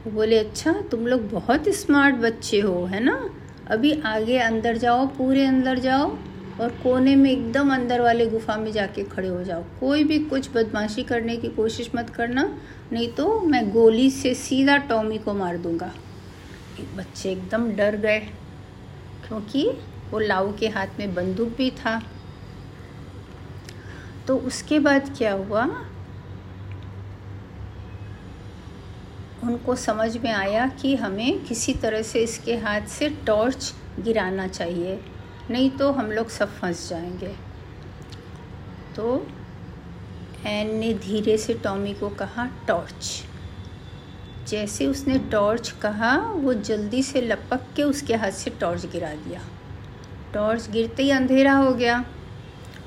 वो 0.07 0.11
बोले 0.11 0.39
अच्छा 0.39 0.73
तुम 0.91 1.07
लोग 1.07 1.31
बहुत 1.31 1.69
स्मार्ट 1.69 2.17
बच्चे 2.17 2.61
हो, 2.61 2.85
है 2.85 3.01
ना? 3.05 3.31
अभी 3.71 3.93
आगे 4.01 4.39
अंदर 4.39 4.77
जाओ, 4.77 5.07
पूरे 5.09 5.45
अंदर 5.47 5.79
जाओ 5.79 6.07
और 6.61 6.69
कोने 6.83 7.15
में 7.17 7.31
एकदम 7.31 7.73
अंदर 7.75 8.01
वाले 8.01 8.27
गुफा 8.27 8.57
में 8.57 8.71
जाके 8.73 9.03
खड़े 9.05 9.29
हो 9.29 9.43
जाओ। 9.45 9.65
कोई 9.81 10.05
भी 10.05 10.19
कुछ 10.19 10.49
बदमाशी 10.55 11.03
करने 11.03 11.37
की 11.37 11.49
कोशिश 11.49 11.91
मत 11.95 12.11
करना, 12.11 12.49
नहीं 12.93 13.09
तो 13.09 13.41
मैं 13.41 13.71
गोली 13.71 14.11
से 14.11 14.35
सीधा 14.35 14.77
टॉमी 14.89 15.19
को 15.19 15.35
मार 15.35 15.57
दूँगा। 15.57 15.93
बच्चे 16.97 17.31
एकदम 17.31 17.71
डर 17.73 17.97
गए, 17.97 18.19
क्योंकि 19.29 19.69
वो 20.11 20.19
लाऊ 20.19 20.53
के 20.57 20.69
हाथ 20.69 20.99
में 20.99 21.15
बंदूक 21.15 21.49
भी 21.49 21.71
था। 21.71 22.01
तो 24.27 24.37
उसके 24.39 24.79
बाद 24.79 25.15
क्या 25.19 25.33
हुआ? 25.33 25.67
उनको 29.45 29.75
समझ 29.77 30.17
में 30.17 30.33
आया 30.33 30.67
कि 30.69 30.97
हमें 30.97 31.45
किसी 31.45 31.75
तरह 31.75 32.03
से 32.03 32.21
इसके 32.21 32.57
हाथ 32.57 32.81
से 32.81 33.09
टॉर्च 33.09 33.75
गिराना 34.01 34.47
चाहिए, 34.49 35.01
नहीं 35.51 35.71
तो 35.71 35.93
हम 35.93 36.13
लोग 36.13 36.29
सब 36.29 36.55
फंस 36.55 36.89
जाएँगे। 36.89 37.35
तो 38.97 39.27
एन 40.47 40.75
ने 40.77 40.95
धीरे 40.95 41.39
से 41.39 41.55
टॉमी 41.55 41.95
को 41.95 42.09
कहा, 42.09 42.49
टॉर्च। 42.69 43.25
जैसे 44.49 44.87
उसने 44.87 45.19
टॉर्च 45.19 45.71
कहा, 45.71 46.17
वो 46.19 46.55
जल्दी 46.55 47.03
से 47.03 47.21
लपक 47.21 47.61
के 47.77 47.83
उसके 47.83 48.15
हाथ 48.15 48.31
से 48.31 48.51
टॉर्च 48.51 48.87
गिरा 48.87 49.15
दिया। 49.15 49.41
टॉर्च 50.35 50.71
गिरते 50.71 51.03
ही 51.03 51.11
अंधेरा 51.11 51.53
हो 51.53 51.75
गया। 51.75 52.05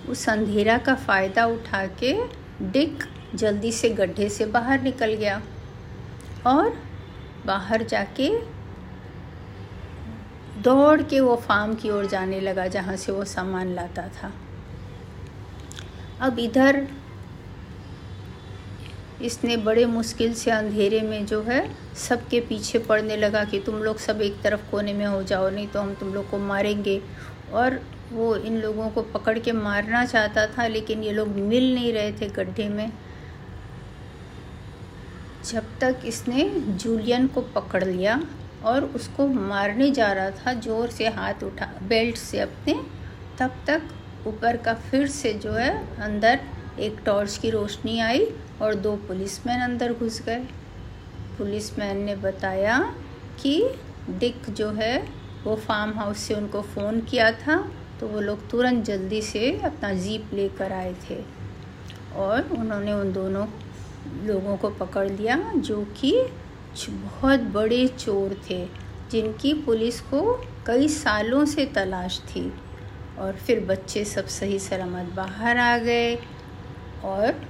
उस 0.09 0.29
अंधेरा 0.29 0.77
का 0.77 0.95
फ़ायदा 0.95 1.45
उठा 1.45 1.85
के 1.85 2.13
डिक 2.61 3.03
जल्दी 3.35 3.71
से 3.71 3.89
गड्ढे 3.89 4.29
से 4.29 4.45
बाहर 4.45 4.81
निकल 4.81 5.13
गया। 5.13 5.41
और 6.47 6.77
बाहर 7.45 7.83
जाके 7.83 8.29
दौड़ 10.61 11.01
के 11.01 11.19
वो 11.19 11.35
फार्म 11.35 11.73
की 11.75 11.89
ओर 11.89 12.05
जाने 12.05 12.39
लगा 12.39 12.67
जहाँ 12.67 12.95
से 12.95 13.11
वो 13.11 13.25
सामान 13.25 13.73
लाता 13.75 14.07
था। 14.17 14.31
अब 16.21 16.39
इधर 16.39 16.87
इसने 19.21 19.57
बड़े 19.57 19.85
मुश्किल 19.85 20.33
से 20.33 20.51
अंधेरे 20.51 21.01
में 21.01 21.25
जो 21.25 21.41
है 21.43 21.59
सबके 21.97 22.39
पीछे 22.39 22.79
पड़ने 22.79 23.17
लगा 23.17 23.43
कि 23.43 23.59
तुम 23.59 23.75
लोग 23.75 23.97
सब 23.97 24.21
एक 24.21 24.41
तरफ़ 24.41 24.69
कोने 24.71 24.93
में 24.93 25.05
हो 25.05 25.21
जाओ, 25.23 25.49
नहीं 25.49 25.67
तो 25.67 25.81
हम 25.81 25.93
तुम 25.93 26.13
लोग 26.13 26.29
को 26.29 26.37
मारेंगे। 26.37 27.01
और 27.53 27.79
वो 28.11 28.35
इन 28.35 28.57
लोगों 28.57 28.89
को 28.89 29.01
पकड़ 29.01 29.37
के 29.39 29.51
मारना 29.51 30.05
चाहता 30.05 30.45
था, 30.47 30.67
लेकिन 30.67 31.03
ये 31.03 31.11
लोग 31.11 31.27
मिल 31.27 31.73
नहीं 31.73 31.93
रहे 31.93 32.11
थे 32.11 32.27
गड्ढे 32.29 32.67
में। 32.69 32.91
जब 35.43 35.65
तक 35.81 36.01
इसने 36.05 36.43
जूलियन 36.75 37.27
को 37.27 37.41
पकड़ 37.55 37.83
लिया 37.83 38.21
और 38.65 38.83
उसको 38.95 39.27
मारने 39.27 39.89
जा 39.91 40.11
रहा 40.13 40.29
था 40.31 40.53
ज़ोर 40.55 40.89
से 40.89 41.07
हाथ 41.09 41.43
उठा, 41.43 41.69
बेल्ट 41.83 42.17
से 42.17 42.39
अपने, 42.39 42.73
तब 43.39 43.55
तक 43.67 44.27
ऊपर 44.27 44.57
का 44.57 44.73
फिर 44.73 45.07
से 45.09 45.33
जो 45.35 45.51
है, 45.51 45.71
अंदर 45.99 46.39
एक 46.79 46.99
टॉर्च 47.05 47.37
की 47.37 47.49
रोशनी 47.49 47.99
आई 47.99 48.25
और 48.61 48.75
दो 48.75 48.95
पुलिसमैन 49.07 49.61
अंदर 49.61 49.93
घुस 49.93 50.21
गए। 50.21 50.43
पुलिसमैन 51.37 51.97
ने 51.97 52.15
बताया 52.17 52.77
कि 53.41 53.53
डिक 54.09 54.49
जो 54.49 54.69
है, 54.71 54.97
वो 55.43 55.55
फार्म 55.57 55.93
हाउस 55.93 56.17
से 56.17 56.33
उनको 56.33 56.61
फ़ोन 56.63 56.99
किया 57.01 57.31
था 57.37 57.57
तो 57.99 58.07
वो 58.07 58.19
लोग 58.19 58.49
तुरंत 58.49 58.85
जल्दी 58.85 59.21
से 59.21 59.49
अपना 59.65 59.93
जीप 59.95 60.29
लेकर 60.33 60.71
आए 60.71 60.93
थे 61.03 61.17
और 62.17 62.49
उन्होंने 62.51 62.93
उन 62.93 63.11
दोनों 63.13 63.45
लोगों 64.07 64.57
को 64.57 64.69
पकड़ 64.69 65.09
लिया, 65.09 65.53
जो 65.55 65.85
कि 65.97 66.25
बहुत 66.89 67.39
बड़े 67.39 67.87
चोर 67.87 68.41
थे, 68.49 68.67
जिनकी 69.11 69.53
पुलिस 69.53 70.01
को 70.01 70.33
कई 70.67 70.87
सालों 70.87 71.45
से 71.45 71.65
तलाश 71.65 72.19
थी। 72.19 72.53
और 73.19 73.33
फिर 73.33 73.59
बच्चे 73.59 74.05
सब 74.05 74.25
सही 74.25 74.59
सलामत 74.59 75.13
बाहर 75.13 75.57
आ 75.57 75.77
गए। 75.77 76.15
और 77.03 77.41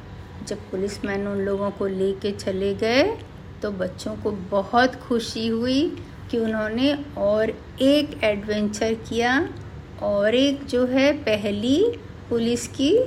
जब 0.47 0.57
पुलिस 0.57 1.05
मैन 1.05 1.27
उन 1.27 1.37
लोगों 1.37 1.71
को 1.71 1.87
लेके 1.87 2.31
चले 2.31 2.73
गए 2.75 3.17
तो 3.61 3.71
बच्चों 3.71 4.15
को 4.15 4.31
बहुत 4.31 4.95
खुशी 4.95 5.47
हुई 5.47 5.97
कि 6.31 6.37
उन्होंने 6.37 7.05
और 7.17 7.49
एक 7.81 8.23
एडवेंचर 8.23 8.93
किया 8.93 9.49
और 10.01 10.35
एक 10.35 10.65
जो 10.65 10.85
है 10.85 11.11
पहली 11.13 11.83
पुलिस 12.29 12.67
की 12.67 12.97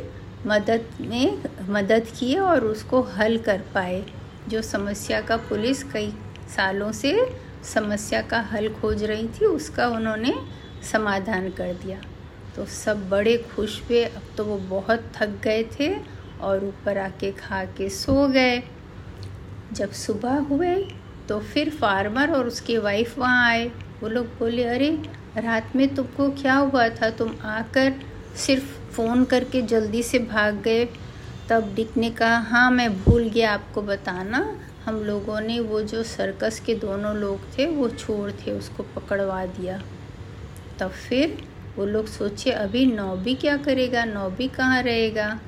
मदद 0.46 0.84
में 1.00 1.38
मदद 1.68 2.06
किए 2.18 2.38
और 2.38 2.64
उसको 2.64 3.02
हल 3.02 3.38
कर 3.38 3.62
पाए। 3.74 4.06
जो 4.48 4.62
समस्या 4.62 5.20
का 5.20 5.36
पुलिस 5.36 5.82
कई 5.84 6.10
सालों 6.56 6.92
से 6.92 7.40
समस्या 7.64 8.22
का 8.22 8.40
हल 8.40 8.68
खोज 8.68 9.04
रही 9.04 9.28
थी, 9.28 9.44
उसका 9.44 9.88
उन्होंने 9.88 10.34
समाधान 10.92 11.50
कर 11.50 11.72
दिया। 11.72 12.00
तो 12.56 12.66
सब 12.66 13.08
बड़े 13.08 13.38
खुश 13.38 13.82
हुए। 13.82 14.04
अब 14.04 14.22
तो 14.36 14.44
वो 14.44 14.58
बहुत 14.58 15.12
थक 15.16 15.28
गए 15.28 15.64
थे 15.80 15.96
और 16.40 16.64
ऊपर 16.64 16.98
आके 16.98 17.32
खा 17.32 17.64
के 17.64 17.88
सो 17.88 18.28
गए। 18.28 18.62
जब 19.72 19.92
सुबह 19.92 20.34
हुए 20.34 20.94
तो 21.28 21.40
फिर 21.40 21.70
फार्मर 21.70 22.30
और 22.30 22.46
उसकी 22.46 22.78
वाइफ 22.78 23.18
वहाँ 23.18 23.50
आए। 23.50 23.66
वो 24.00 24.08
लोग 24.08 24.26
बोले, 24.26 24.64
अरे, 24.64 24.90
रात 25.36 25.76
में 25.76 25.94
तुमको 25.94 26.30
क्या 26.30 26.54
हुआ 26.54 26.88
था? 26.88 27.10
तुम 27.10 27.36
आकर 27.42 27.94
सिर्फ़ 28.36 28.83
फ़ोन 28.96 29.24
करके 29.24 29.62
जल्दी 29.62 30.02
से 30.02 30.18
भाग 30.18 30.54
गए। 30.54 30.88
तब 31.48 31.74
डिक 31.74 31.96
ने 31.96 32.10
कहा 32.10 32.38
हाँ 32.38 32.70
मैं 32.70 33.02
भूल 33.02 33.28
गया 33.28 33.54
आपको 33.54 33.82
बताना। 33.82 34.60
हम 34.86 34.96
लोगों 34.96 35.40
ने 35.40 35.60
वो 35.60 35.82
जो 35.82 36.02
सर्कस 36.02 36.60
के 36.60 36.74
दोनों 36.74 37.16
लोग 37.16 37.40
थे, 37.58 37.66
वो 37.66 37.88
चोर 37.88 38.32
थे 38.32 38.52
उसको 38.52 38.82
पकड़वा 38.82 39.46
दिया। 39.46 39.82
तब 40.78 40.90
फिर 40.90 41.48
वो 41.76 41.86
लोग 41.86 42.06
सोचे, 42.06 42.50
अभी 42.50 42.86
नौबी 42.86 43.34
क्या 43.34 43.56
करेगा? 43.56 44.04
नौबी 44.04 44.48
कहाँ 44.48 44.82
रहेगा? 44.82 45.40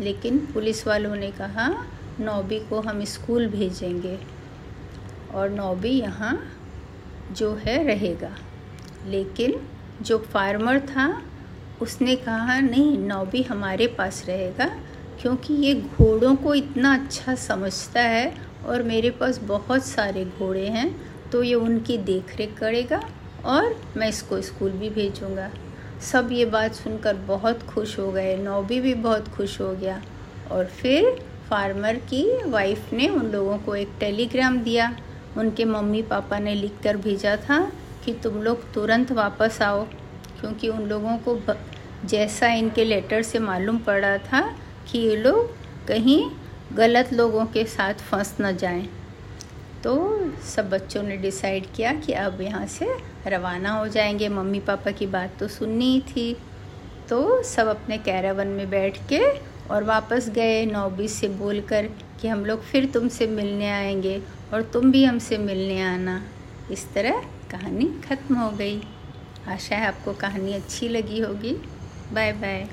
लेकिन 0.00 0.38
पुलिस 0.38 0.86
वालों 0.86 1.14
ने 1.16 1.30
कहा, 1.30 1.84
नौबी 2.20 2.60
को 2.60 2.80
हम 2.80 3.04
स्कूल 3.04 3.46
भेजेंगे 3.46 4.18
और 5.34 5.50
नौबी 5.50 5.88
यहाँ 5.88 6.52
जो 7.32 7.54
है 7.54 7.84
रहेगा। 7.84 8.36
लेकिन 9.06 9.60
जो 10.02 10.18
फार्मर 10.18 10.80
था 10.80 11.22
उसने 11.82 12.16
कहा, 12.16 12.58
नहीं, 12.60 12.98
नौबी 12.98 13.42
हमारे 13.42 13.86
पास 13.88 14.24
रहेगा, 14.26 14.66
क्योंकि 15.20 15.54
ये 15.56 15.74
घोड़ों 15.74 16.34
को 16.36 16.54
इतना 16.54 16.94
अच्छा 16.94 17.34
समझता 17.34 18.00
है 18.02 18.34
और 18.66 18.82
मेरे 18.82 19.10
पास 19.10 19.38
बहुत 19.44 19.84
सारे 19.84 20.24
घोड़े 20.24 20.66
हैं 20.68 20.90
तो 21.32 21.42
ये 21.42 21.54
उनकी 21.54 21.96
देख 22.00 22.36
करेगा 22.58 23.00
और 23.46 23.74
मैं 23.96 24.08
इसको 24.08 24.40
स्कूल 24.42 24.70
भी 24.72 24.90
भेजूँगा। 24.90 25.50
सब 26.02 26.28
ये 26.32 26.44
बात 26.46 26.74
सुनकर 26.74 27.14
बहुत 27.26 27.62
खुश 27.64 27.98
हो 27.98 28.10
गए। 28.12 28.36
नौबी 28.36 28.80
भी 28.80 28.94
बहुत 28.96 29.28
खुश 29.28 29.60
हो 29.60 29.72
गया 29.72 30.00
और 30.50 30.66
फिर 30.72 31.10
फार्मर 31.50 31.96
की 32.10 32.24
वाइफ 32.44 32.92
ने 32.92 33.08
उन 33.08 33.26
लोगों 33.26 33.58
को 33.58 33.74
एक 33.76 33.92
टेलीग्राम 34.00 34.58
दिया। 34.60 34.94
उनके 35.36 35.64
मम्मी 35.64 36.02
पापा 36.04 36.38
ने 36.38 36.54
लिख 36.54 36.80
कर 36.84 36.96
भेजा 36.96 37.36
था 37.38 37.60
कि 38.04 38.12
तुम 38.14 38.42
लोग 38.42 38.72
तुरंत 38.74 39.12
वापस 39.12 39.60
आओ। 39.62 39.86
क्योंकि 40.40 40.68
उन 40.68 40.82
लोगों 40.82 41.16
को 41.18 41.38
जैसा 42.04 42.48
इनके 42.48 42.84
लेटर 42.84 43.22
से 43.22 43.38
मालूम 43.38 43.78
पड़ा 43.78 44.16
था 44.18 44.40
कि 44.90 44.98
ये 44.98 45.16
लोग 45.16 45.50
कहीं 45.88 46.22
गलत 46.72 47.12
लोगों 47.12 47.44
के 47.46 47.64
साथ 47.66 47.94
फंस 48.10 48.36
न 48.40 48.56
जाएँ। 48.56 48.88
तो 49.84 49.94
सब 50.44 50.68
बच्चों 50.70 51.02
ने 51.02 51.16
डिसाइड 51.16 51.66
किया 51.76 51.92
कि 51.94 52.12
अब 52.12 52.40
यहाँ 52.40 52.66
से 52.66 52.88
रवाना 53.26 53.70
हो 53.70 53.86
जाएँगे। 53.88 54.28
मम्मी 54.28 54.60
पापा 54.60 54.90
की 54.90 55.06
बात 55.06 55.36
तो 55.40 55.48
सुननी 55.48 55.90
ही 55.92 56.00
थी। 56.00 56.36
तो 57.08 57.42
सब 57.42 57.66
अपने 57.66 57.98
कैरावन 57.98 58.46
में 58.46 58.68
बैठ 58.70 58.98
के 59.08 59.20
और 59.68 59.84
वापस 59.84 60.28
गए 60.30 60.64
नौबी 60.66 61.08
से 61.08 61.28
बोल 61.28 61.60
कर 61.60 61.88
कि 62.20 62.28
हम 62.28 62.44
लोग 62.46 62.62
फिर 62.62 62.86
तुमसे 62.86 63.26
मिलने 63.26 63.70
आएँगे 63.70 64.20
और 64.54 64.62
तुम 64.62 64.90
भी 64.92 65.04
हमसे 65.04 65.38
मिलने 65.38 65.80
आना। 65.82 66.22
इस 66.70 66.92
तरह 66.94 67.22
कहानी 67.50 67.86
ख़त्म 68.04 68.34
हो 68.34 68.50
गई। 68.50 68.80
आशा 69.44 69.76
है 69.76 69.86
आपको 69.86 70.14
कहानी 70.16 70.52
अच्छी 70.54 70.88
लगी 70.88 71.20
होगी। 71.20 71.52
Bye 72.10 72.32
bye 72.34 72.68